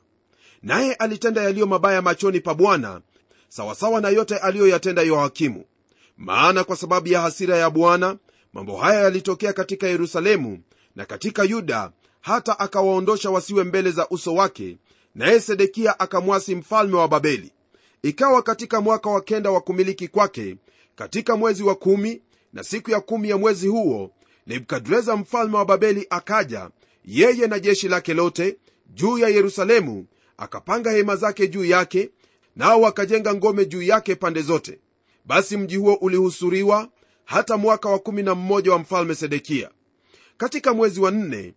Naye 0.63 0.93
alitenda 0.93 1.41
yaliyo 1.43 1.65
mabaya 1.65 2.01
machoni 2.01 2.39
pa 2.39 2.53
bwana 2.53 3.01
sawasawa 3.61 4.01
na 4.01 4.09
yote 4.09 4.37
aliyoyatenda 4.37 5.01
yoakimu. 5.01 5.63
Maana 6.17 6.63
kwa 6.63 6.75
sababu 6.75 7.07
ya 7.07 7.21
hasira 7.21 7.57
ya 7.57 7.69
bwana 7.69 8.17
mambo 8.53 8.77
haya 8.77 9.01
yalitokea 9.01 9.53
katika 9.53 9.87
yerusalemu 9.87 10.59
na 10.95 11.05
katika 11.05 11.43
yuda 11.43 11.91
hata 12.21 12.59
akawaondosha 12.59 13.29
wasiwe 13.29 13.63
mbele 13.63 13.91
za 13.91 14.09
uso 14.09 14.33
wake 14.35 14.77
naye 15.15 15.39
sedekia 15.39 15.99
akamwasi 15.99 16.55
mfalme 16.55 16.95
wa 16.97 17.07
babeli. 17.07 17.51
Ikawa 18.03 18.41
katika 18.41 18.81
mwaka 18.81 19.09
wa 19.09 19.21
kenda 19.21 19.51
wa 19.51 19.61
kumiliki 19.61 20.07
kwake 20.07 20.57
katika 20.95 21.35
mwezi 21.35 21.63
wa 21.63 21.75
kumi 21.75 22.21
na 22.53 22.63
siku 22.63 22.91
ya 22.91 22.99
kumi 23.01 23.29
ya 23.29 23.37
mwezi 23.37 23.67
huo 23.67 24.11
nebukadreza 24.47 25.15
mfalme 25.15 25.57
wa 25.57 25.65
babeli 25.65 26.07
akaja 26.09 26.69
yeye 27.05 27.47
na 27.47 27.59
jeshi 27.59 27.87
lake 27.87 28.13
lote 28.13 28.57
juu 28.93 29.17
ya 29.17 29.27
yerusalemu 29.29 30.05
akapanga 30.37 30.91
hema 30.91 31.15
zake 31.15 31.47
juu 31.47 31.65
yake 31.65 32.09
nao 32.57 32.81
wakajenga 32.81 33.33
ngome 33.35 33.65
juu 33.65 33.81
yake 33.81 34.15
pande 34.15 34.41
zote. 34.41 34.79
Basi 35.25 35.57
mji 35.57 35.75
huo 35.75 35.93
ulihusuriwa 35.93 36.89
hata 37.25 37.57
mwaka 37.57 37.89
wa 37.89 37.97
11 37.97 38.69
wa 38.69 38.79
mfalme 38.79 39.15
sedekia. 39.15 39.69
Katika 40.37 40.73
mwezi 40.73 40.99
wa 40.99 41.11
nne 41.11 41.53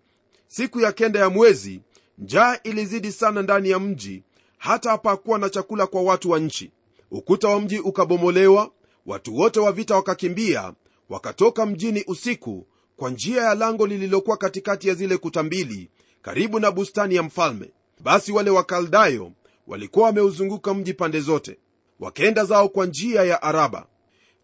siku 0.49 0.81
ya 0.81 0.93
kenda 0.93 1.21
ya 1.21 1.31
mwezi 1.31 1.81
njaa 2.19 2.59
ilizidi 2.63 3.13
sana 3.13 3.43
ndani 3.43 3.71
ya 3.71 3.79
mji 3.79 4.23
hata 4.59 4.91
hapakuwa 4.91 5.39
na 5.39 5.51
chakula 5.51 5.87
kwa 5.87 6.03
watu 6.03 6.31
wa 6.31 6.39
nchi. 6.39 6.71
Ukuta 7.11 7.49
wa 7.49 7.61
mji 7.61 7.79
ukabomolewa 7.79 8.71
watu 9.07 9.37
wote 9.37 9.61
wa 9.61 9.73
vita 9.73 9.95
wakakimbia 9.95 10.73
wakatoka 11.09 11.67
mjini 11.67 12.05
usiku 12.07 12.67
kwa 12.97 13.11
njia 13.11 13.43
ya 13.43 13.55
lango 13.55 13.87
lililokuwa 13.87 14.37
katikati 14.37 14.89
ya 14.89 14.95
zile 14.95 15.17
kuta 15.17 15.43
mbili 15.43 15.91
karibu 16.23 16.61
na 16.61 16.71
bustani 16.71 17.15
ya 17.15 17.23
mfalme. 17.23 17.71
Basi 18.01 18.33
wale 18.33 18.51
wakaldayo 18.51 19.33
walikuwa 19.71 20.07
wameuzunguka 20.07 20.75
mji 20.75 20.95
pande 20.95 21.21
zote 21.21 21.59
wakaenda 22.01 22.45
zao 22.45 22.69
kwa 22.69 22.87
njia 22.87 23.23
ya 23.25 23.43
araba. 23.43 23.87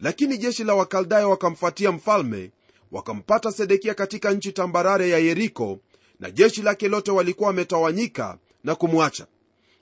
Lakini 0.00 0.38
jeshi 0.38 0.64
la 0.64 0.74
wakaldayo 0.74 1.30
wakamfuatia 1.30 1.92
mfalme 1.92 2.50
wakampata 2.92 3.52
sedekia 3.52 3.94
katika 3.94 4.32
nchi 4.32 4.52
tambarare 4.52 5.08
ya 5.08 5.18
yeriko 5.18 5.78
na 6.20 6.30
jeshi 6.30 6.62
lake 6.62 6.88
lote 6.88 7.10
walikuwa 7.10 7.46
wametawanyika 7.46 8.38
na 8.64 8.74
kumwacha. 8.74 9.26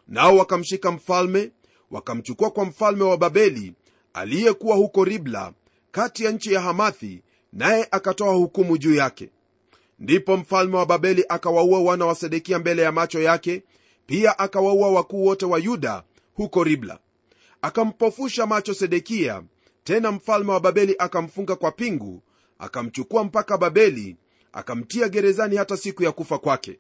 Nao 0.08 0.36
wakamshika 0.36 0.90
mfalme 0.92 1.50
wakamchukua 1.90 2.50
kwa 2.50 2.64
mfalme 2.64 3.04
wa 3.04 3.16
babeli 3.16 3.72
aliyekuwa 4.12 4.76
huko 4.76 5.04
ribla 5.04 5.52
kati 5.90 6.24
ya 6.24 6.30
nchi 6.30 6.52
ya 6.52 6.60
hamathi 6.60 7.22
naye 7.52 7.88
akatoa 7.90 8.34
hukumu 8.34 8.78
juu 8.78 8.94
yake. 8.94 9.30
Ndipo 9.98 10.36
mfalme 10.36 10.76
wa 10.76 10.86
babeli 10.86 11.24
akawaua 11.28 11.80
wana 11.80 12.06
wa 12.06 12.14
sedekia 12.14 12.58
mbele 12.58 12.82
ya 12.82 12.92
macho 12.92 13.20
yake 13.20 13.62
pia 14.06 14.38
akawaua 14.38 14.90
wakuu 14.90 15.24
wote 15.24 15.46
wa 15.46 15.58
yuda 15.58 16.02
huko 16.34 16.64
ribla. 16.64 16.98
Akampofusha 17.62 18.46
macho 18.46 18.74
sedekia 18.74 19.42
tena 19.84 20.12
mfalme 20.12 20.52
wa 20.52 20.60
babeli 20.60 20.94
akamfunga 20.98 21.56
kwa 21.56 21.72
pingu 21.72 22.22
akamchukua 22.58 23.24
mpaka 23.24 23.58
babeli 23.58 24.16
akamtia 24.52 25.08
gerezani 25.08 25.56
hata 25.56 25.76
siku 25.76 26.02
ya 26.02 26.12
kufa 26.12 26.38
kwake. 26.38 26.78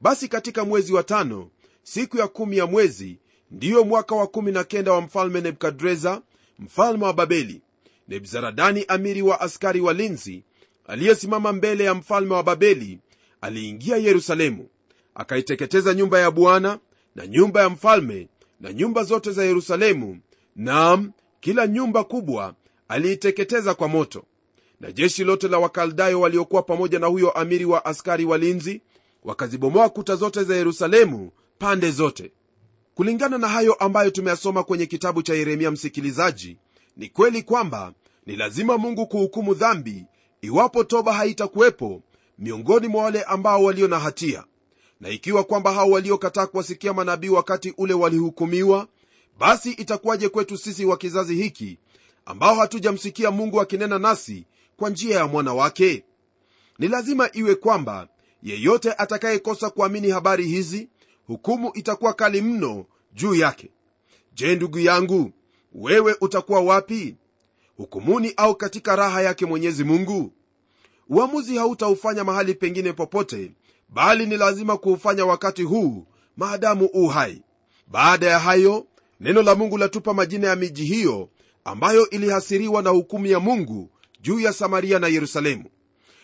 Basi 0.00 0.28
katika 0.28 0.64
mwezi 0.64 0.92
wa 0.92 1.02
tano 1.02 1.50
siku 1.82 2.16
ya 2.18 2.28
kumi 2.28 2.56
ya 2.56 2.66
mwezi 2.66 3.18
ndiyo 3.50 3.84
mwaka 3.84 4.14
wa 4.14 4.26
kumi 4.26 4.52
na 4.52 4.64
kenda 4.64 4.92
wa 4.92 5.00
mfalme 5.00 5.40
nebukadreza 5.40 6.22
mfalme 6.58 7.04
wa 7.04 7.12
babeli. 7.12 7.62
Nebzaradani 8.08 8.84
amiri 8.88 9.22
wa 9.22 9.40
askari 9.40 9.80
walinzi 9.80 10.44
aliyesimama 10.86 11.52
mbele 11.52 11.84
ya 11.84 11.94
mfalme 11.94 12.34
wa 12.34 12.42
babeli 12.42 12.98
aliingia 13.40 13.96
yerusalemu 13.96 14.68
akaiteketeza 15.18 15.94
nyumba 15.94 16.18
ya 16.20 16.30
bwana 16.30 16.78
na 17.14 17.26
nyumba 17.26 17.60
ya 17.62 17.68
mfalme 17.70 18.28
na 18.60 18.72
nyumba 18.72 19.04
zote 19.04 19.32
za 19.32 19.44
yerusalemu 19.44 20.18
naam 20.56 21.12
kila 21.40 21.66
nyumba 21.66 22.04
kubwa 22.04 22.54
aliiteketeza 22.88 23.74
kwa 23.74 23.88
moto. 23.88 24.24
Na 24.80 24.92
jeshi 24.92 25.24
lote 25.24 25.48
la 25.48 25.58
wakaldayo 25.58 26.20
waliokuwa 26.20 26.62
pamoja 26.62 26.98
na 26.98 27.06
huyo 27.06 27.30
amiri 27.30 27.64
wa 27.64 27.84
askari 27.84 28.24
walinzi 28.24 28.82
wakazibomoa 29.24 29.88
kuta 29.88 30.16
zote 30.16 30.44
za 30.44 30.56
yerusalemu 30.56 31.30
pande 31.58 31.90
zote. 31.90 32.32
Kulingana 32.94 33.38
na 33.38 33.48
hayo 33.48 33.74
ambayo 33.74 34.10
tumeyasoma 34.10 34.62
kwenye 34.62 34.86
kitabu 34.86 35.22
cha 35.22 35.34
yeremia 35.34 35.70
msikilizaji 35.70 36.56
ni 36.96 37.08
kweli 37.08 37.42
kwamba 37.42 37.92
ni 38.26 38.36
lazima 38.36 38.78
mungu 38.78 39.06
kuhukumu 39.06 39.54
dhambi 39.54 40.04
iwapo 40.40 40.84
toba 40.84 41.12
haitakuwepo 41.12 42.02
miongoni 42.38 42.88
mwa 42.88 43.02
wale 43.04 43.22
ambao 43.22 43.64
walio 43.64 43.88
na 43.88 43.98
hatia 43.98 44.44
na 45.00 45.08
ikiwa 45.08 45.44
kwamba 45.44 45.72
hao 45.72 45.90
waliokataa 45.90 46.46
kuwasikia 46.46 46.92
manabii 46.92 47.28
wakati 47.28 47.74
ule 47.76 47.94
walihukumiwa 47.94 48.88
basi 49.38 49.70
itakuwaje 49.72 50.28
kwetu 50.28 50.58
sisi 50.58 50.84
wa 50.84 50.96
kizazi 50.96 51.34
hiki 51.34 51.78
ambao 52.24 52.54
hatujamsikia 52.54 53.30
mungu 53.30 53.60
akinena 53.60 53.98
nasi 53.98 54.44
kwa 54.76 54.90
njia 54.90 55.16
ya 55.16 55.26
mwana 55.26 55.54
wake? 55.54 56.04
Ni 56.78 56.88
lazima 56.88 57.30
iwe 57.32 57.54
kwamba 57.54 58.08
yeyote 58.42 58.92
atakayekosa 58.92 59.70
kuamini 59.70 60.10
habari 60.10 60.46
hizi 60.46 60.88
hukumu 61.26 61.70
itakuwa 61.74 62.12
kali 62.14 62.42
mno 62.42 62.86
juu 63.14 63.34
yake. 63.34 63.70
Je 64.34 64.56
ndugu 64.56 64.78
yangu 64.78 65.32
wewe 65.74 66.16
utakuwa 66.20 66.60
wapi? 66.60 67.16
Hukumuni 67.76 68.32
au 68.36 68.54
katika 68.56 68.96
raha 68.96 69.22
yake 69.22 69.46
mwenyezi 69.46 69.84
mungu? 69.84 70.32
Uamuzi 71.08 71.56
hautaufanya 71.56 72.24
mahali 72.24 72.54
pengine 72.54 72.92
popote 72.92 73.52
bali 73.88 74.26
ni 74.26 74.36
lazima 74.36 74.76
kuufanya 74.76 75.26
wakati 75.26 75.62
huu 75.62 76.06
maadamu 76.36 76.90
u 76.92 77.06
hai. 77.08 77.42
Baada 77.86 78.26
ya 78.26 78.38
hayo 78.38 78.86
neno 79.20 79.42
la 79.42 79.54
mungu 79.54 79.78
latupa 79.78 80.14
majina 80.14 80.48
ya 80.48 80.56
miji 80.56 80.84
hiyo 80.84 81.28
ambayo 81.64 82.10
ilihasiriwa 82.10 82.82
na 82.82 82.90
hukumu 82.90 83.26
ya 83.26 83.40
mungu 83.40 83.90
juu 84.20 84.40
ya 84.40 84.52
samaria 84.52 84.98
na 84.98 85.08
yerusalemu. 85.08 85.64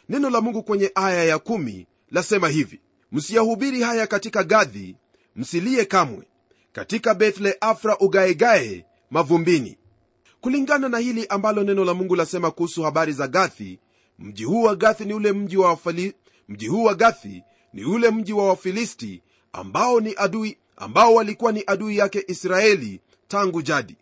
Neno 0.08 0.30
la 0.30 0.40
mungu 0.40 0.62
kwenye 0.62 0.92
aya 0.94 1.24
ya 1.24 1.38
kumi 1.38 1.86
lasema 2.10 2.48
hivi 2.48 2.80
msiyahubiri 3.12 3.82
haya 3.82 4.06
katika 4.06 4.44
gadhi 4.44 4.96
msilie 5.36 5.84
kamwe. 5.84 6.24
Katika 6.72 7.14
bethle 7.14 7.56
afra 7.60 7.98
ugaegae 7.98 8.84
mavumbini. 9.10 9.78
Kulingana 10.40 10.88
na 10.88 10.98
hili 10.98 11.26
ambalo 11.26 11.62
neno 11.64 11.84
la 11.84 11.94
mungu 11.94 12.16
lasema 12.16 12.50
kuhusu 12.50 12.82
habari 12.82 13.12
za 13.12 13.28
gathi 13.28 13.78
mji 14.18 14.44
huu 14.44 14.62
wa 14.62 14.76
gathi 14.76 15.04
ni 15.04 15.14
ule 15.14 15.32
mji 15.32 15.56
wa 15.56 15.68
wafali, 15.68 16.14
mji 16.48 16.66
huu 16.68 16.84
wa 16.84 16.94
gathi 16.94 17.42
ni 17.74 17.84
ule 17.84 18.10
mji 18.10 18.32
wa 18.32 18.48
wafilisti 18.48 19.22
ambao 19.52 20.00
ni 20.00 20.14
adui 20.16 20.58
ambao 20.76 21.14
walikuwa 21.14 21.52
ni 21.52 21.64
adui 21.66 21.96
yake 21.96 22.24
israeli 22.28 23.00
tangu 23.28 23.62
jadi. 23.62 23.96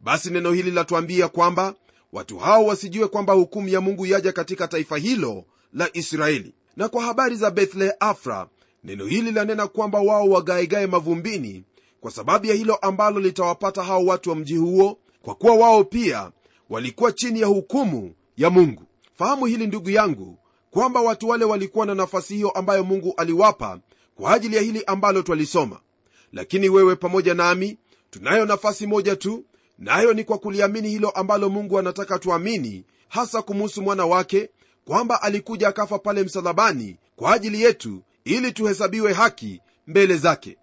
Basi 0.00 0.30
neno 0.30 0.52
hili 0.52 0.70
latuambia 0.70 1.28
kwamba 1.28 1.74
watu 2.12 2.38
hao 2.38 2.64
wasijue 2.66 3.08
kwamba 3.08 3.32
hukumu 3.32 3.68
ya 3.68 3.80
mungu 3.80 4.06
yaja 4.06 4.32
katika 4.32 4.68
taifa 4.68 4.96
hilo 4.98 5.44
la 5.72 5.88
israeli. 5.92 6.54
Na 6.76 6.88
kwa 6.88 7.02
habari 7.02 7.36
za 7.36 7.50
bethle 7.50 7.94
afra 8.00 8.48
neno 8.84 9.06
hili 9.06 9.32
lanena 9.32 9.66
kwamba 9.66 10.00
wao 10.00 10.28
wagaegae 10.28 10.86
mavumbini 10.86 11.64
kwa 12.00 12.10
sababu 12.10 12.46
ya 12.46 12.54
hilo 12.54 12.74
ambalo 12.76 13.20
litawapata 13.20 13.82
hao 13.82 14.04
watu 14.04 14.30
wa 14.30 14.36
mji 14.36 14.56
huo 14.56 14.98
kwa 15.22 15.34
kuwa 15.34 15.54
wao 15.54 15.84
pia 15.84 16.30
walikuwa 16.70 17.12
chini 17.12 17.40
ya 17.40 17.46
hukumu 17.46 18.14
ya 18.36 18.50
mungu. 18.50 18.82
Fahamu 19.18 19.46
hili 19.46 19.66
ndugu 19.66 19.90
yangu 19.90 20.38
kwamba 20.74 21.00
watu 21.00 21.28
wale 21.28 21.44
walikuwa 21.44 21.86
na 21.86 21.94
nafasi 21.94 22.34
hiyo 22.34 22.50
ambayo 22.50 22.84
mungu 22.84 23.14
aliwapa 23.16 23.78
kwa 24.14 24.34
ajili 24.34 24.56
ya 24.56 24.62
hili 24.62 24.84
ambalo 24.86 25.22
twalisoma. 25.22 25.80
Lakini 26.32 26.68
wewe 26.68 26.96
pamoja 26.96 27.34
nami 27.34 27.78
tunayo 28.10 28.46
nafasi 28.46 28.86
moja 28.86 29.16
tu 29.16 29.44
nayo 29.78 30.08
na 30.08 30.14
ni 30.14 30.24
kwa 30.24 30.38
kuliamini 30.38 30.88
hilo 30.88 31.10
ambalo 31.10 31.48
mungu 31.48 31.78
anataka 31.78 32.18
tuamini 32.18 32.84
hasa 33.08 33.42
kumuhusu 33.42 33.82
mwana 33.82 34.06
wake 34.06 34.50
kwamba 34.84 35.22
alikuja 35.22 35.68
akafa 35.68 35.98
pale 35.98 36.22
msalabani 36.22 36.96
kwa 37.16 37.34
ajili 37.34 37.62
yetu 37.62 38.02
ili 38.24 38.52
tuhesabiwe 38.52 39.12
haki 39.12 39.60
mbele 39.86 40.16
zake. 40.16 40.56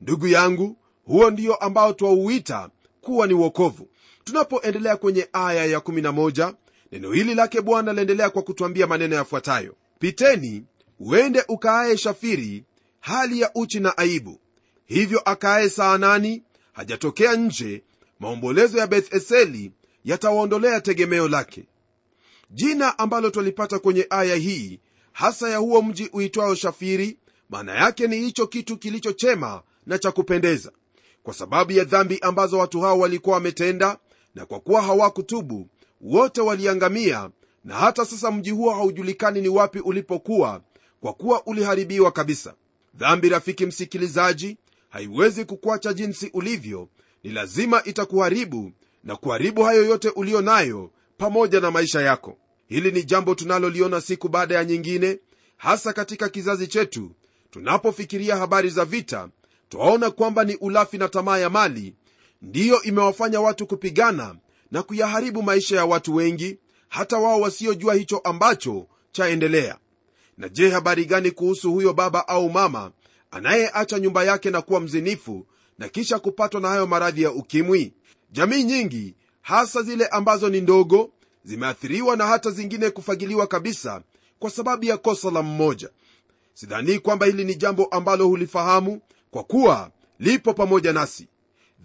Ndugu 0.00 0.26
yangu 0.28 0.76
huo 1.04 1.30
ndio 1.30 1.54
ambao 1.54 1.92
twauita 1.92 2.70
kuwa 3.00 3.26
ni 3.26 3.34
uokovu 3.34 3.88
tunapoendelea 4.24 4.96
kwenye 4.96 5.28
aya 5.32 5.78
ya11 5.78 6.54
neno 6.92 7.12
hili 7.12 7.34
lake 7.34 7.60
bwana 7.60 7.92
laendelea 7.92 8.30
kwa 8.30 8.42
kutwambia 8.42 8.86
maneno 8.86 9.16
yafuatayo. 9.16 9.74
Piteni 9.98 10.64
uende 11.00 11.44
ukaaye 11.48 11.96
shafiri 11.96 12.64
hali 13.00 13.40
ya 13.40 13.50
uchi 13.54 13.80
na 13.80 13.98
aibu. 13.98 14.40
Hivyo 14.86 15.20
akaaye 15.24 15.68
saanani 15.70 16.42
hajatokea 16.72 17.34
nje 17.36 17.82
maombolezo 18.20 18.78
ya 18.78 18.86
betheseli 18.86 19.72
yatawaondolea 20.04 20.80
tegemeo 20.80 21.28
lake. 21.28 21.64
Jina 22.50 22.98
ambalo 22.98 23.30
twalipata 23.30 23.78
kwenye 23.78 24.06
aya 24.10 24.36
hii 24.36 24.80
hasa 25.12 25.48
ya 25.50 25.56
huo 25.58 25.82
mji 25.82 26.10
uitwao 26.12 26.54
shafiri 26.54 27.18
maana 27.50 27.74
yake 27.74 28.06
ni 28.06 28.16
hicho 28.16 28.46
kitu 28.46 28.76
kilichochema 28.76 29.62
na 29.86 29.98
cha 29.98 30.12
kupendeza. 30.12 30.72
Kwa 31.22 31.34
sababu 31.34 31.72
ya 31.72 31.84
dhambi 31.84 32.18
ambazo 32.22 32.58
watu 32.58 32.80
hao 32.80 32.98
walikuwa 32.98 33.34
wametenda 33.34 33.98
na 34.34 34.46
kwa 34.46 34.60
kuwa 34.60 34.82
hawakutubu 34.82 35.68
wote 36.00 36.40
waliangamia 36.40 37.30
na 37.64 37.74
hata 37.74 38.04
sasa 38.04 38.30
mji 38.30 38.50
huo 38.50 38.74
haujulikani 38.74 39.40
ni 39.40 39.48
wapi 39.48 39.78
ulipokuwa 39.80 40.62
kwa 41.00 41.12
kuwa 41.12 41.46
uliharibiwa 41.46 42.12
kabisa. 42.12 42.54
Dhambi 42.94 43.28
rafiki 43.28 43.66
msikilizaji 43.66 44.56
haiwezi 44.88 45.44
kukuacha 45.44 45.92
jinsi 45.92 46.30
ulivyo. 46.34 46.88
Ni 47.24 47.30
lazima 47.30 47.84
itakuharibu 47.84 48.72
na 49.04 49.16
kuharibu 49.16 49.62
hayo 49.62 49.84
yote 49.84 50.08
uliyo 50.08 50.40
nayo 50.42 50.90
pamoja 51.18 51.60
na 51.60 51.70
maisha 51.70 52.00
yako. 52.00 52.36
Hili 52.68 52.90
ni 52.92 53.04
jambo 53.04 53.34
tunaloliona 53.34 54.00
siku 54.00 54.28
baada 54.28 54.54
ya 54.54 54.64
nyingine 54.64 55.18
hasa 55.56 55.92
katika 55.92 56.28
kizazi 56.28 56.66
chetu. 56.66 57.10
Tunapofikiria 57.50 58.36
habari 58.36 58.70
za 58.70 58.84
vita 58.84 59.28
twaona 59.68 60.10
kwamba 60.10 60.44
ni 60.44 60.54
ulafi 60.56 60.98
na 60.98 61.08
tamaa 61.08 61.38
ya 61.38 61.50
mali. 61.50 61.94
Ndiyo 62.42 62.82
imewafanya 62.82 63.40
watu 63.40 63.66
kupigana 63.66 64.36
na 64.70 64.82
kuyaharibu 64.82 65.42
maisha 65.42 65.76
ya 65.76 65.84
watu 65.84 66.14
wengi 66.14 66.58
hata 66.88 67.18
wao 67.18 67.40
wasiojua 67.40 67.94
hicho 67.94 68.18
ambacho 68.18 68.86
chaendelea. 69.12 69.78
Na 70.38 70.48
je 70.48 70.68
habari 70.70 71.04
gani 71.04 71.30
kuhusu 71.30 71.72
huyo 71.72 71.92
baba 71.92 72.28
au 72.28 72.50
mama 72.50 72.92
anayeacha 73.30 73.98
nyumba 73.98 74.24
yake 74.24 74.50
na 74.50 74.62
kuwa 74.62 74.80
mzinifu 74.80 75.46
na 75.78 75.88
kisha 75.88 76.18
kupatwa 76.18 76.60
na 76.60 76.68
hayo 76.68 76.86
maradhi 76.86 77.22
ya 77.22 77.32
ukimwi? 77.32 77.92
Jamii 78.32 78.62
nyingi 78.64 79.14
hasa 79.42 79.82
zile 79.82 80.06
ambazo 80.06 80.48
ni 80.48 80.60
ndogo 80.60 81.10
zimeathiriwa 81.44 82.16
na 82.16 82.26
hata 82.26 82.50
zingine 82.50 82.90
kufagiliwa 82.90 83.46
kabisa 83.46 84.02
kwa 84.38 84.50
sababu 84.50 84.84
ya 84.84 84.96
kosa 84.96 85.30
la 85.30 85.42
mmoja. 85.42 85.90
Sidhanii 86.54 86.98
kwamba 86.98 87.26
hili 87.26 87.44
ni 87.44 87.54
jambo 87.54 87.84
ambalo 87.84 88.26
hulifahamu 88.26 89.00
kwa 89.30 89.44
kuwa 89.44 89.90
lipo 90.18 90.54
pamoja 90.54 90.92
nasi. 90.92 91.28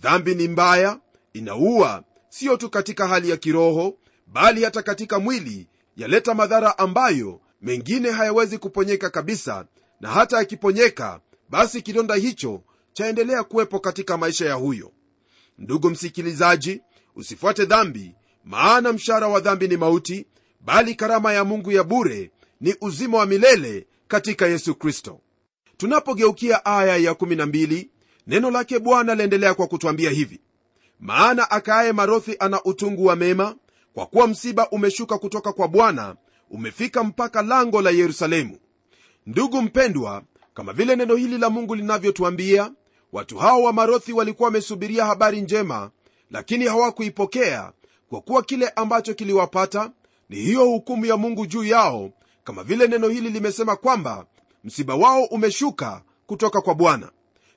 Dhambi 0.02 0.36
ni 0.36 0.48
mbaya 0.48 1.00
inaua 1.34 2.04
sio 2.34 2.58
tu 2.58 2.70
katika 2.70 3.08
hali 3.08 3.30
ya 3.30 3.38
kiroho 3.38 3.98
bali 4.28 4.64
hata 4.64 4.82
katika 4.84 5.20
mwili 5.20 5.68
yaleta 5.98 6.34
madhara 6.34 6.78
ambayo 6.78 7.42
mengine 7.62 8.12
hayawezi 8.12 8.58
kuponyeka 8.58 9.10
kabisa 9.10 9.66
na 10.02 10.10
hata 10.12 10.38
yakiponyeka 10.38 11.20
basi 11.50 11.82
kidonda 11.82 12.16
hicho 12.16 12.64
chaendelea 12.94 13.44
kuwepo 13.44 13.80
katika 13.80 14.18
maisha 14.18 14.46
ya 14.46 14.54
huyo. 14.54 14.92
Ndugu 15.58 15.90
msikilizaji 15.90 16.82
usifuate 17.16 17.66
dhambi 17.66 18.16
maana 18.44 18.94
mshara 18.94 19.28
wa 19.28 19.40
dhambi 19.40 19.68
ni 19.68 19.78
mauti 19.78 20.26
bali 20.62 20.96
karama 20.96 21.34
ya 21.34 21.44
mungu 21.44 21.72
ya 21.72 21.84
bure 21.84 22.32
ni 22.62 22.76
uzima 22.82 23.18
wa 23.18 23.26
milele 23.26 23.88
katika 24.08 24.48
yesu 24.48 24.76
kristo. 24.76 25.20
Tunapogeukia 25.78 26.66
aya 26.66 26.98
ya 26.98 27.12
12 27.12 27.88
neno 28.28 28.52
lake 28.52 28.80
bwana 28.80 29.16
laendelea 29.16 29.54
kwa 29.54 29.68
kutwambia 29.68 30.10
hivi 30.10 30.40
maana 31.00 31.52
akaaye 31.52 31.92
marothi 31.92 32.36
ana 32.40 32.64
utungu 32.64 33.06
wa 33.06 33.16
mema 33.16 33.56
kwa 33.94 34.06
kuwa 34.06 34.28
msiba 34.28 34.70
umeshuka 34.70 35.18
kutoka 35.18 35.54
kwa 35.54 35.68
bwana 35.68 36.16
umefika 36.50 37.04
mpaka 37.04 37.42
lango 37.42 37.82
la 37.82 37.90
yerusalemu. 37.90 38.58
Ndugu 39.26 39.62
mpendwa 39.62 40.24
kama 40.54 40.74
vile 40.74 40.96
neno 40.96 41.16
hili 41.16 41.38
la 41.38 41.50
mungu 41.50 41.76
linavyotuambia 41.76 42.72
watu 43.12 43.38
hao 43.38 43.64
wa 43.64 43.74
marothi 43.74 44.14
walikuwa 44.14 44.48
wamesubiria 44.48 45.06
habari 45.06 45.42
njema 45.42 45.92
lakini 46.32 46.66
hawakuipokea 46.66 47.72
kwa 48.10 48.22
kuwa 48.22 48.44
kile 48.44 48.70
ambacho 48.70 49.14
kiliwapata 49.14 49.92
ni 50.30 50.36
hiyo 50.36 50.66
hukumu 50.66 51.06
ya 51.06 51.18
mungu 51.18 51.46
juu 51.46 51.64
yao 51.64 52.10
kama 52.44 52.64
vile 52.64 52.88
neno 52.88 53.08
hili 53.08 53.30
limesema 53.30 53.76
kwamba 53.76 54.26
msiba 54.64 54.96
wao 54.96 55.24
umeshuka 55.24 56.02
kutoka 56.26 56.62
kwa 56.62 56.76
bwana. 56.76 57.12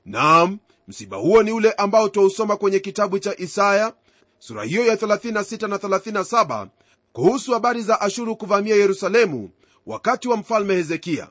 Naam 0.05 0.59
msiba 0.89 1.17
huo 1.17 1.43
ni 1.43 1.53
ule 1.53 1.73
ambao 1.73 2.09
twausoma 2.09 2.57
kwenye 2.57 2.79
kitabu 2.79 3.19
cha 3.19 3.37
isaya 3.39 3.93
sura 4.39 4.65
hiyo 4.65 4.87
ya 4.87 4.95
36 4.95 5.69
na 5.69 5.77
37 5.77 6.67
kuhusu 7.13 7.53
habari 7.53 7.83
za 7.83 8.01
ashuru 8.01 8.37
kuvamia 8.37 8.77
yerusalemu 8.77 9.51
wakati 9.87 10.29
wa 10.29 10.37
mfalme 10.37 10.75
hezekia. 10.75 11.29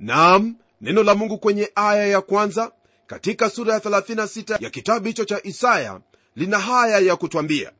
Nam 0.00 0.54
neno 0.80 1.02
la 1.02 1.14
mungu 1.14 1.38
kwenye 1.38 1.70
aya 1.74 2.06
ya 2.06 2.20
kwanza 2.20 2.72
katika 3.06 3.50
sura 3.50 3.74
ya 3.74 3.78
36 3.80 4.64
ya 4.64 4.70
kitabu 4.70 5.06
hicho 5.06 5.24
cha 5.24 5.40
isaya 5.42 6.00
lina 6.36 6.58
haya 6.58 6.98
ya 6.98 7.16
kutwambia. 7.16 7.72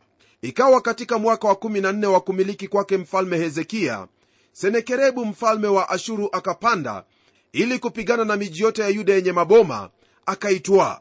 Ikawa 0.43 0.81
katika 0.81 1.19
mwaka 1.19 1.49
wa 1.49 1.55
14 1.55 2.07
wa 2.07 2.21
kumiliki 2.21 2.69
kwake 2.69 2.97
mfalme 2.97 3.39
hezekia 3.39 4.07
senekerebu 4.53 5.25
mfalme 5.27 5.69
wa 5.69 5.89
ashuru 5.89 6.29
akapanda 6.33 7.05
ili 7.53 7.79
kupigana 7.79 8.25
na 8.25 8.37
miji 8.37 8.63
yote 8.63 8.83
ya 8.83 8.89
yuda 8.89 9.15
yenye 9.15 9.33
maboma 9.33 9.91
akaitwaa 10.27 11.01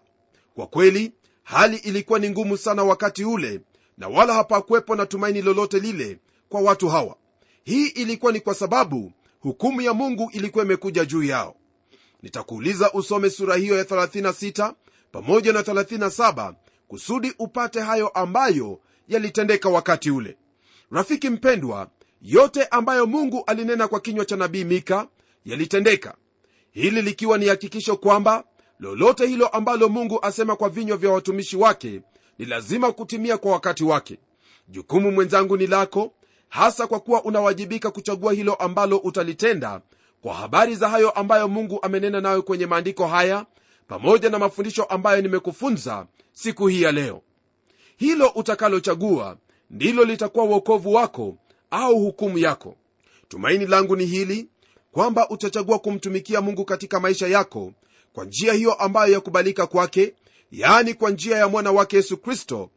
kwa 0.55 0.67
kweli 0.67 1.11
hali 1.43 1.77
ilikuwa 1.77 2.19
ni 2.19 2.29
ngumu 2.29 2.57
sana 2.57 2.83
wakati 2.83 3.25
ule 3.25 3.61
na 3.97 4.07
wala 4.07 4.33
hapakuwepo 4.33 4.95
na 4.95 5.05
tumaini 5.05 5.41
lolote 5.41 5.79
lile 5.79 6.19
kwa 6.49 6.61
watu 6.61 6.89
hawa. 6.89 7.15
Hii 7.63 7.87
ilikuwa 7.87 8.31
ni 8.31 8.39
kwa 8.39 8.53
sababu 8.55 9.11
hukumu 9.39 9.81
ya 9.81 9.93
mungu 9.93 10.29
ilikuwa 10.33 10.65
imekuja 10.65 11.05
juu 11.05 11.23
yao. 11.23 11.55
Nitakuuliza 12.21 12.91
usome 12.93 13.29
sura 13.29 13.55
hiyo 13.55 13.77
ya 13.77 13.83
36 13.83 14.73
pamoja 15.11 15.53
na 15.53 15.61
37 15.61 16.53
kusudi 16.87 17.33
upate 17.39 17.79
hayo 17.79 18.07
ambayo 18.07 18.79
yalitendeka 19.07 19.69
wakati 19.69 20.11
ule. 20.11 20.37
Rafiki 20.91 21.29
mpendwa 21.29 21.87
yote 22.21 22.65
ambayo 22.65 23.05
mungu 23.05 23.43
alinena 23.47 23.87
kwa 23.87 23.99
kinywa 23.99 24.25
cha 24.25 24.35
nabii 24.35 24.63
mika 24.63 25.07
yalitendeka. 25.45 26.15
Hili 26.71 27.01
likiwa 27.01 27.37
ni 27.37 27.47
hakikisho 27.47 27.97
kwamba 27.97 28.43
lolote 28.83 29.27
hilo 29.27 29.47
ambalo 29.47 29.89
mungu 29.89 30.19
asema 30.21 30.55
kwa 30.55 30.69
vinywa 30.69 30.97
vya 30.97 31.11
watumishi 31.11 31.57
wake 31.57 32.01
ni 32.39 32.45
lazima 32.45 32.91
kutimia 32.91 33.37
kwa 33.37 33.51
wakati 33.51 33.83
wake. 33.83 34.17
Jukumu 34.67 35.11
mwenzangu 35.11 35.57
ni 35.57 35.67
lako 35.67 36.13
hasa 36.49 36.87
kwa 36.87 36.99
kuwa 36.99 37.23
unawajibika 37.23 37.91
kuchagua 37.91 38.33
hilo 38.33 38.53
ambalo 38.53 38.97
utalitenda. 38.97 39.81
Kwa 40.21 40.33
habari 40.33 40.75
za 40.75 40.89
hayo 40.89 41.09
ambayo 41.11 41.47
mungu 41.47 41.79
amenena 41.81 42.21
nayo 42.21 42.41
kwenye 42.41 42.65
maandiko 42.65 43.07
haya 43.07 43.45
pamoja 43.87 44.29
na 44.29 44.39
mafundisho 44.39 44.83
ambayo 44.83 45.21
nimekufunza 45.21 46.07
siku 46.33 46.67
hii 46.67 46.81
ya 46.81 46.91
leo. 46.91 47.21
Hilo 47.97 48.27
utakalochagua 48.27 49.37
ndilo 49.69 50.03
litakuwa 50.05 50.45
uokovu 50.45 50.93
wako 50.93 51.37
au 51.71 51.99
hukumu 51.99 52.37
yako. 52.37 52.75
Tumaini 53.27 53.65
langu 53.65 53.95
ni 53.95 54.05
hili 54.05 54.47
kwamba 54.91 55.29
utachagua 55.29 55.79
kumtumikia 55.79 56.41
mungu 56.41 56.65
katika 56.65 56.99
maisha 56.99 57.27
yako 57.27 57.73
kwa 58.13 58.26
njia 58.26 58.54
hiyo 58.54 58.73
ambayo 58.73 59.13
yakubalika 59.13 59.67
kwake 59.67 60.13
yaani 60.52 60.93
kwa 60.93 61.10
njia 61.10 61.38
ya 61.38 61.47
mwana 61.47 61.71
wake 61.71 61.95
yesu 61.95 62.17
kristo 62.17 62.69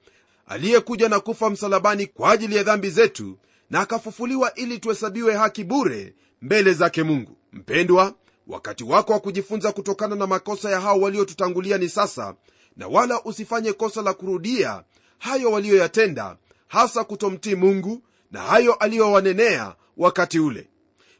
aliyekuja 0.46 1.08
na 1.08 1.20
kufa 1.20 1.50
msalabani 1.50 2.06
kwa 2.06 2.30
ajili 2.32 2.56
ya 2.56 2.62
dhambi 2.62 2.90
zetu 2.90 3.38
na 3.70 3.80
akafufuliwa 3.80 4.54
ili 4.54 4.78
tuhesabiwe 4.78 5.34
haki 5.34 5.64
bure 5.64 6.14
mbele 6.42 6.72
zake 6.72 7.02
mungu. 7.02 7.36
Mpendwa 7.52 8.14
wakati 8.46 8.84
wako 8.84 9.12
wa 9.12 9.20
kujifunza 9.20 9.72
kutokana 9.72 10.16
na 10.16 10.26
makosa 10.26 10.70
ya 10.70 10.80
hao 10.80 11.00
waliotutangulia 11.00 11.78
ni 11.78 11.88
sasa 11.88 12.34
na 12.76 12.88
wala 12.88 13.22
usifanye 13.24 13.72
kosa 13.72 14.02
la 14.02 14.14
kurudia 14.14 14.84
hayo 15.18 15.50
waliyoyatenda 15.50 16.36
hasa 16.68 17.04
kutomtii 17.04 17.54
mungu 17.54 18.02
na 18.30 18.40
hayo 18.40 18.74
aliyowanenea 18.74 19.74
wakati 19.96 20.38
ule. 20.40 20.68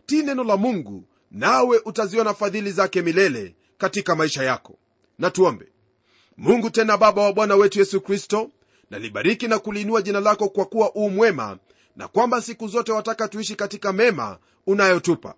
Tii 0.07 0.23
neno 0.23 0.45
la 0.45 0.57
mungu 0.57 1.05
nawe 1.31 1.81
utaziona 1.85 2.35
fadhili 2.35 2.73
zake 2.73 3.03
milele 3.03 3.55
katika 3.79 4.15
maisha 4.15 4.43
yako. 4.45 4.79
Na 5.19 5.31
tuombe. 5.31 5.67
Mungu 6.37 6.71
tena 6.71 6.97
baba 6.97 7.23
wa 7.23 7.33
bwana 7.33 7.55
wetu 7.57 7.79
yesu 7.79 8.01
kristo 8.01 8.51
nalibariki 8.91 9.49
na 9.49 9.59
kuliinua 9.59 10.03
jina 10.03 10.21
lako 10.21 10.49
kwa 10.49 10.65
kuwa 10.65 10.95
uu 10.95 11.11
mwema 11.11 11.59
na 11.97 12.09
kwamba 12.09 12.43
siku 12.43 12.69
zote 12.69 12.93
wataka 12.93 13.29
tuishi 13.29 13.55
katika 13.57 13.93
mema 13.93 14.39
unayotupa. 14.67 15.35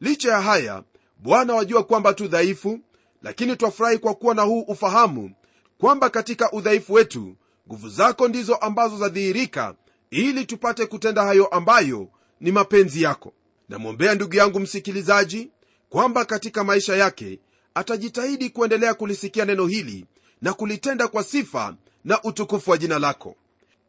Licha 0.00 0.30
ya 0.30 0.40
haya 0.40 0.82
bwana 1.18 1.54
wajua 1.54 1.84
kwamba 1.84 2.14
tu 2.14 2.28
dhaifu 2.28 2.80
lakini 3.22 3.56
twafurahi 3.56 3.98
kwa 3.98 4.14
kuwa 4.14 4.34
na 4.34 4.42
huu 4.42 4.60
ufahamu 4.60 5.30
kwamba 5.78 6.10
katika 6.10 6.52
udhaifu 6.52 6.92
wetu 6.92 7.36
nguvu 7.68 7.88
zako 7.88 8.28
ndizo 8.28 8.54
ambazo 8.54 8.96
zadhihirika 8.98 9.74
ili 10.10 10.44
tupate 10.44 10.86
kutenda 10.86 11.22
hayo 11.24 11.46
ambayo 11.46 12.08
ni 12.40 12.52
mapenzi 12.52 13.02
yako. 13.02 13.32
Namwombea 13.68 14.14
ndugu 14.14 14.36
yangu 14.36 14.60
msikilizaji 14.60 15.50
kwamba 15.88 16.24
katika 16.24 16.64
maisha 16.64 16.96
yake 16.96 17.38
atajitahidi 17.74 18.50
kuendelea 18.50 18.94
kulisikia 18.94 19.44
neno 19.44 19.66
hili 19.66 20.06
na 20.42 20.52
kulitenda 20.52 21.08
kwa 21.08 21.24
sifa 21.24 21.76
na 22.04 22.22
utukufu 22.22 22.70
wa 22.70 22.78
jina 22.78 22.98
lako. 22.98 23.36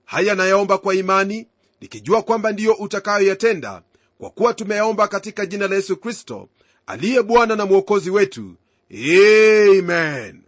Haya 0.05 0.35
nayaomba 0.35 0.77
kwa 0.77 0.95
imani 0.95 1.47
nikijua 1.81 2.21
kwamba 2.21 2.51
ndiyo 2.51 2.73
utakayoyatenda 2.73 3.81
kwa 4.17 4.29
kuwa 4.29 4.53
tumeyaomba 4.53 5.07
katika 5.07 5.45
jina 5.45 5.67
la 5.67 5.75
yesu 5.75 5.97
kristo 5.97 6.49
aliye 6.87 7.21
bwana 7.23 7.55
na 7.55 7.65
mwokozi 7.65 8.09
wetu. 8.09 8.55
Amen. 8.91 10.41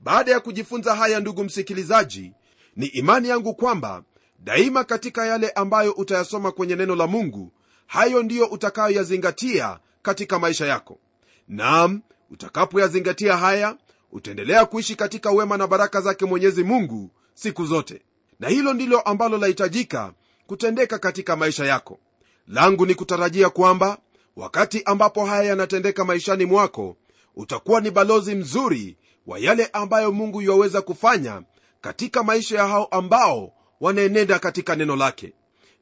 Baada 0.00 0.32
ya 0.32 0.40
kujifunza 0.40 0.94
haya 0.94 1.20
ndugu 1.20 1.44
msikilizaji 1.44 2.32
ni 2.76 2.86
imani 2.86 3.28
yangu 3.28 3.54
kwamba 3.54 4.02
daima 4.38 4.84
katika 4.84 5.26
yale 5.26 5.50
ambayo 5.50 5.92
utayasoma 5.92 6.52
kwenye 6.52 6.76
neno 6.76 6.96
la 6.96 7.06
mungu 7.06 7.52
hayo 7.86 8.22
ndiyo 8.22 8.46
utakayoyazingatia 8.46 9.78
katika 10.02 10.38
maisha 10.38 10.66
yako. 10.66 10.98
Nam 11.48 12.02
utakapoyazingatia 12.34 13.36
haya 13.36 13.76
utaendelea 14.12 14.64
kuishi 14.66 14.96
katika 14.96 15.30
wema 15.30 15.56
na 15.56 15.66
baraka 15.66 16.00
zake 16.00 16.24
mwenyezi 16.24 16.64
mungu 16.64 17.10
siku 17.34 17.66
zote. 17.66 18.02
Na 18.40 18.48
hilo 18.48 18.72
ndilo 18.72 19.00
ambalo 19.00 19.38
lahitajika 19.38 20.12
kutendeka 20.46 20.98
katika 20.98 21.36
maisha 21.36 21.64
yako. 21.66 21.98
Langu 22.48 22.86
ni 22.86 22.94
kutarajia 22.94 23.50
kwamba 23.50 23.98
wakati 24.36 24.82
ambapo 24.84 25.24
haya 25.26 25.42
yanatendeka 25.42 26.04
maishani 26.04 26.44
mwako 26.44 26.96
utakuwa 27.36 27.80
ni 27.80 27.90
balozi 27.90 28.34
mzuri 28.34 28.96
wa 29.26 29.38
yale 29.38 29.70
ambayo 29.72 30.12
mungu 30.12 30.42
yuwaweza 30.42 30.82
kufanya 30.82 31.42
katika 31.80 32.22
maisha 32.22 32.56
ya 32.58 32.68
hao 32.68 32.84
ambao 32.84 33.52
wanaenenda 33.80 34.38
katika 34.38 34.76
neno 34.76 34.96
lake. 34.96 35.32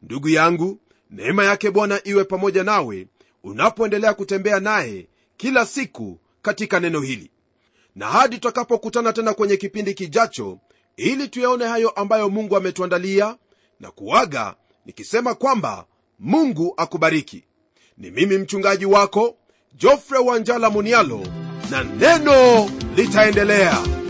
Ndugu 0.03 0.29
yangu 0.29 0.79
neema 1.11 1.45
yake 1.45 1.71
bwana 1.71 2.01
iwe 2.05 2.25
pamoja 2.25 2.65
nawe 2.65 3.07
unapoendelea 3.45 4.15
kutembea 4.15 4.61
naye 4.61 5.09
kila 5.37 5.67
siku 5.67 6.19
katika 6.43 6.81
neno 6.81 7.01
hili. 7.01 7.31
Na 7.97 8.07
hadi 8.07 8.37
tutakapokutana 8.37 9.13
tena 9.13 9.35
kwenye 9.35 9.57
kipindi 9.57 9.95
kijacho 9.95 10.59
ili 10.97 11.29
tuyaone 11.29 11.65
hayo 11.67 11.91
ambayo 11.91 12.29
mungu 12.29 12.57
ametuandalia 12.57 13.37
na 13.81 13.91
kuaga 13.91 14.55
nikisema 14.87 15.35
kwamba 15.35 15.85
mungu 16.19 16.75
akubariki. 16.77 17.45
Ni 17.99 18.11
mimi 18.11 18.39
mchungaji 18.39 18.87
wako 18.87 19.37
jofre 19.75 20.19
wanjala 20.19 20.71
munialo 20.71 21.27
na 21.71 21.85
neno 21.85 22.71
litaendelea 22.97 24.02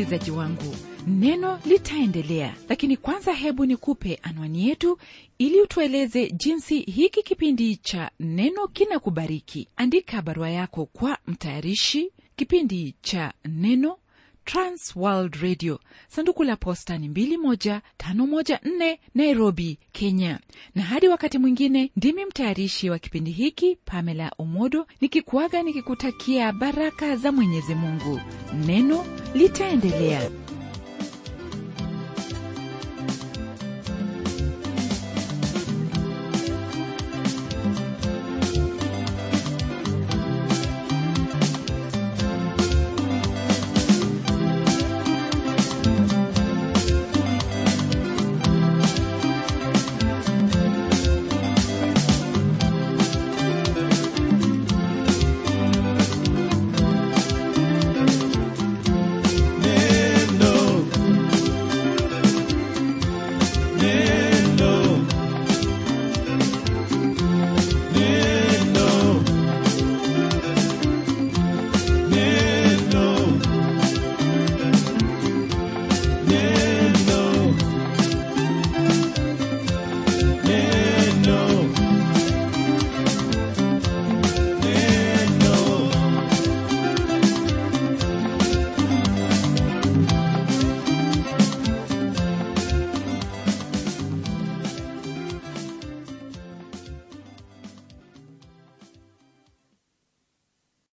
msikilizaji 0.00 0.30
wangu 0.30 0.76
neno 1.06 1.60
litaendelea 1.66 2.54
lakini 2.68 2.96
kwanza 2.96 3.32
hebu 3.32 3.66
nikupe 3.66 4.18
anwani 4.22 4.68
yetu 4.68 4.98
ili 5.38 5.60
utueleze 5.60 6.30
jinsi 6.30 6.80
hiki 6.80 7.22
kipindi 7.22 7.76
cha 7.76 8.10
neno 8.20 8.68
kinakubariki. 8.68 9.68
Andika 9.76 10.22
barua 10.22 10.50
yako 10.50 10.86
kwa 10.86 11.18
mtayarishi 11.26 12.12
kipindi 12.36 12.94
cha 13.02 13.32
neno 13.44 13.96
transworld 14.44 15.34
radio. 15.42 15.78
Sanduku 16.08 16.44
la 16.44 16.56
posta 16.56 16.98
ni 16.98 17.08
21514 17.08 18.98
nairobi 19.14 19.78
kenya. 19.92 20.38
Na 20.74 20.82
hadi 20.82 21.08
wakati 21.08 21.38
mwingine 21.38 21.90
ndimi 21.96 22.24
mtayarishi 22.24 22.90
wa 22.90 22.98
kipindi 22.98 23.30
hiki 23.30 23.76
pamela 23.84 24.32
omodo 24.38 24.86
nikikuaga 25.00 25.62
nikikutakia 25.62 26.52
baraka 26.52 27.16
za 27.16 27.32
mwenyezi 27.32 27.74
mungu. 27.74 28.20
Neno 28.66 29.04
litaendelea 29.34 30.30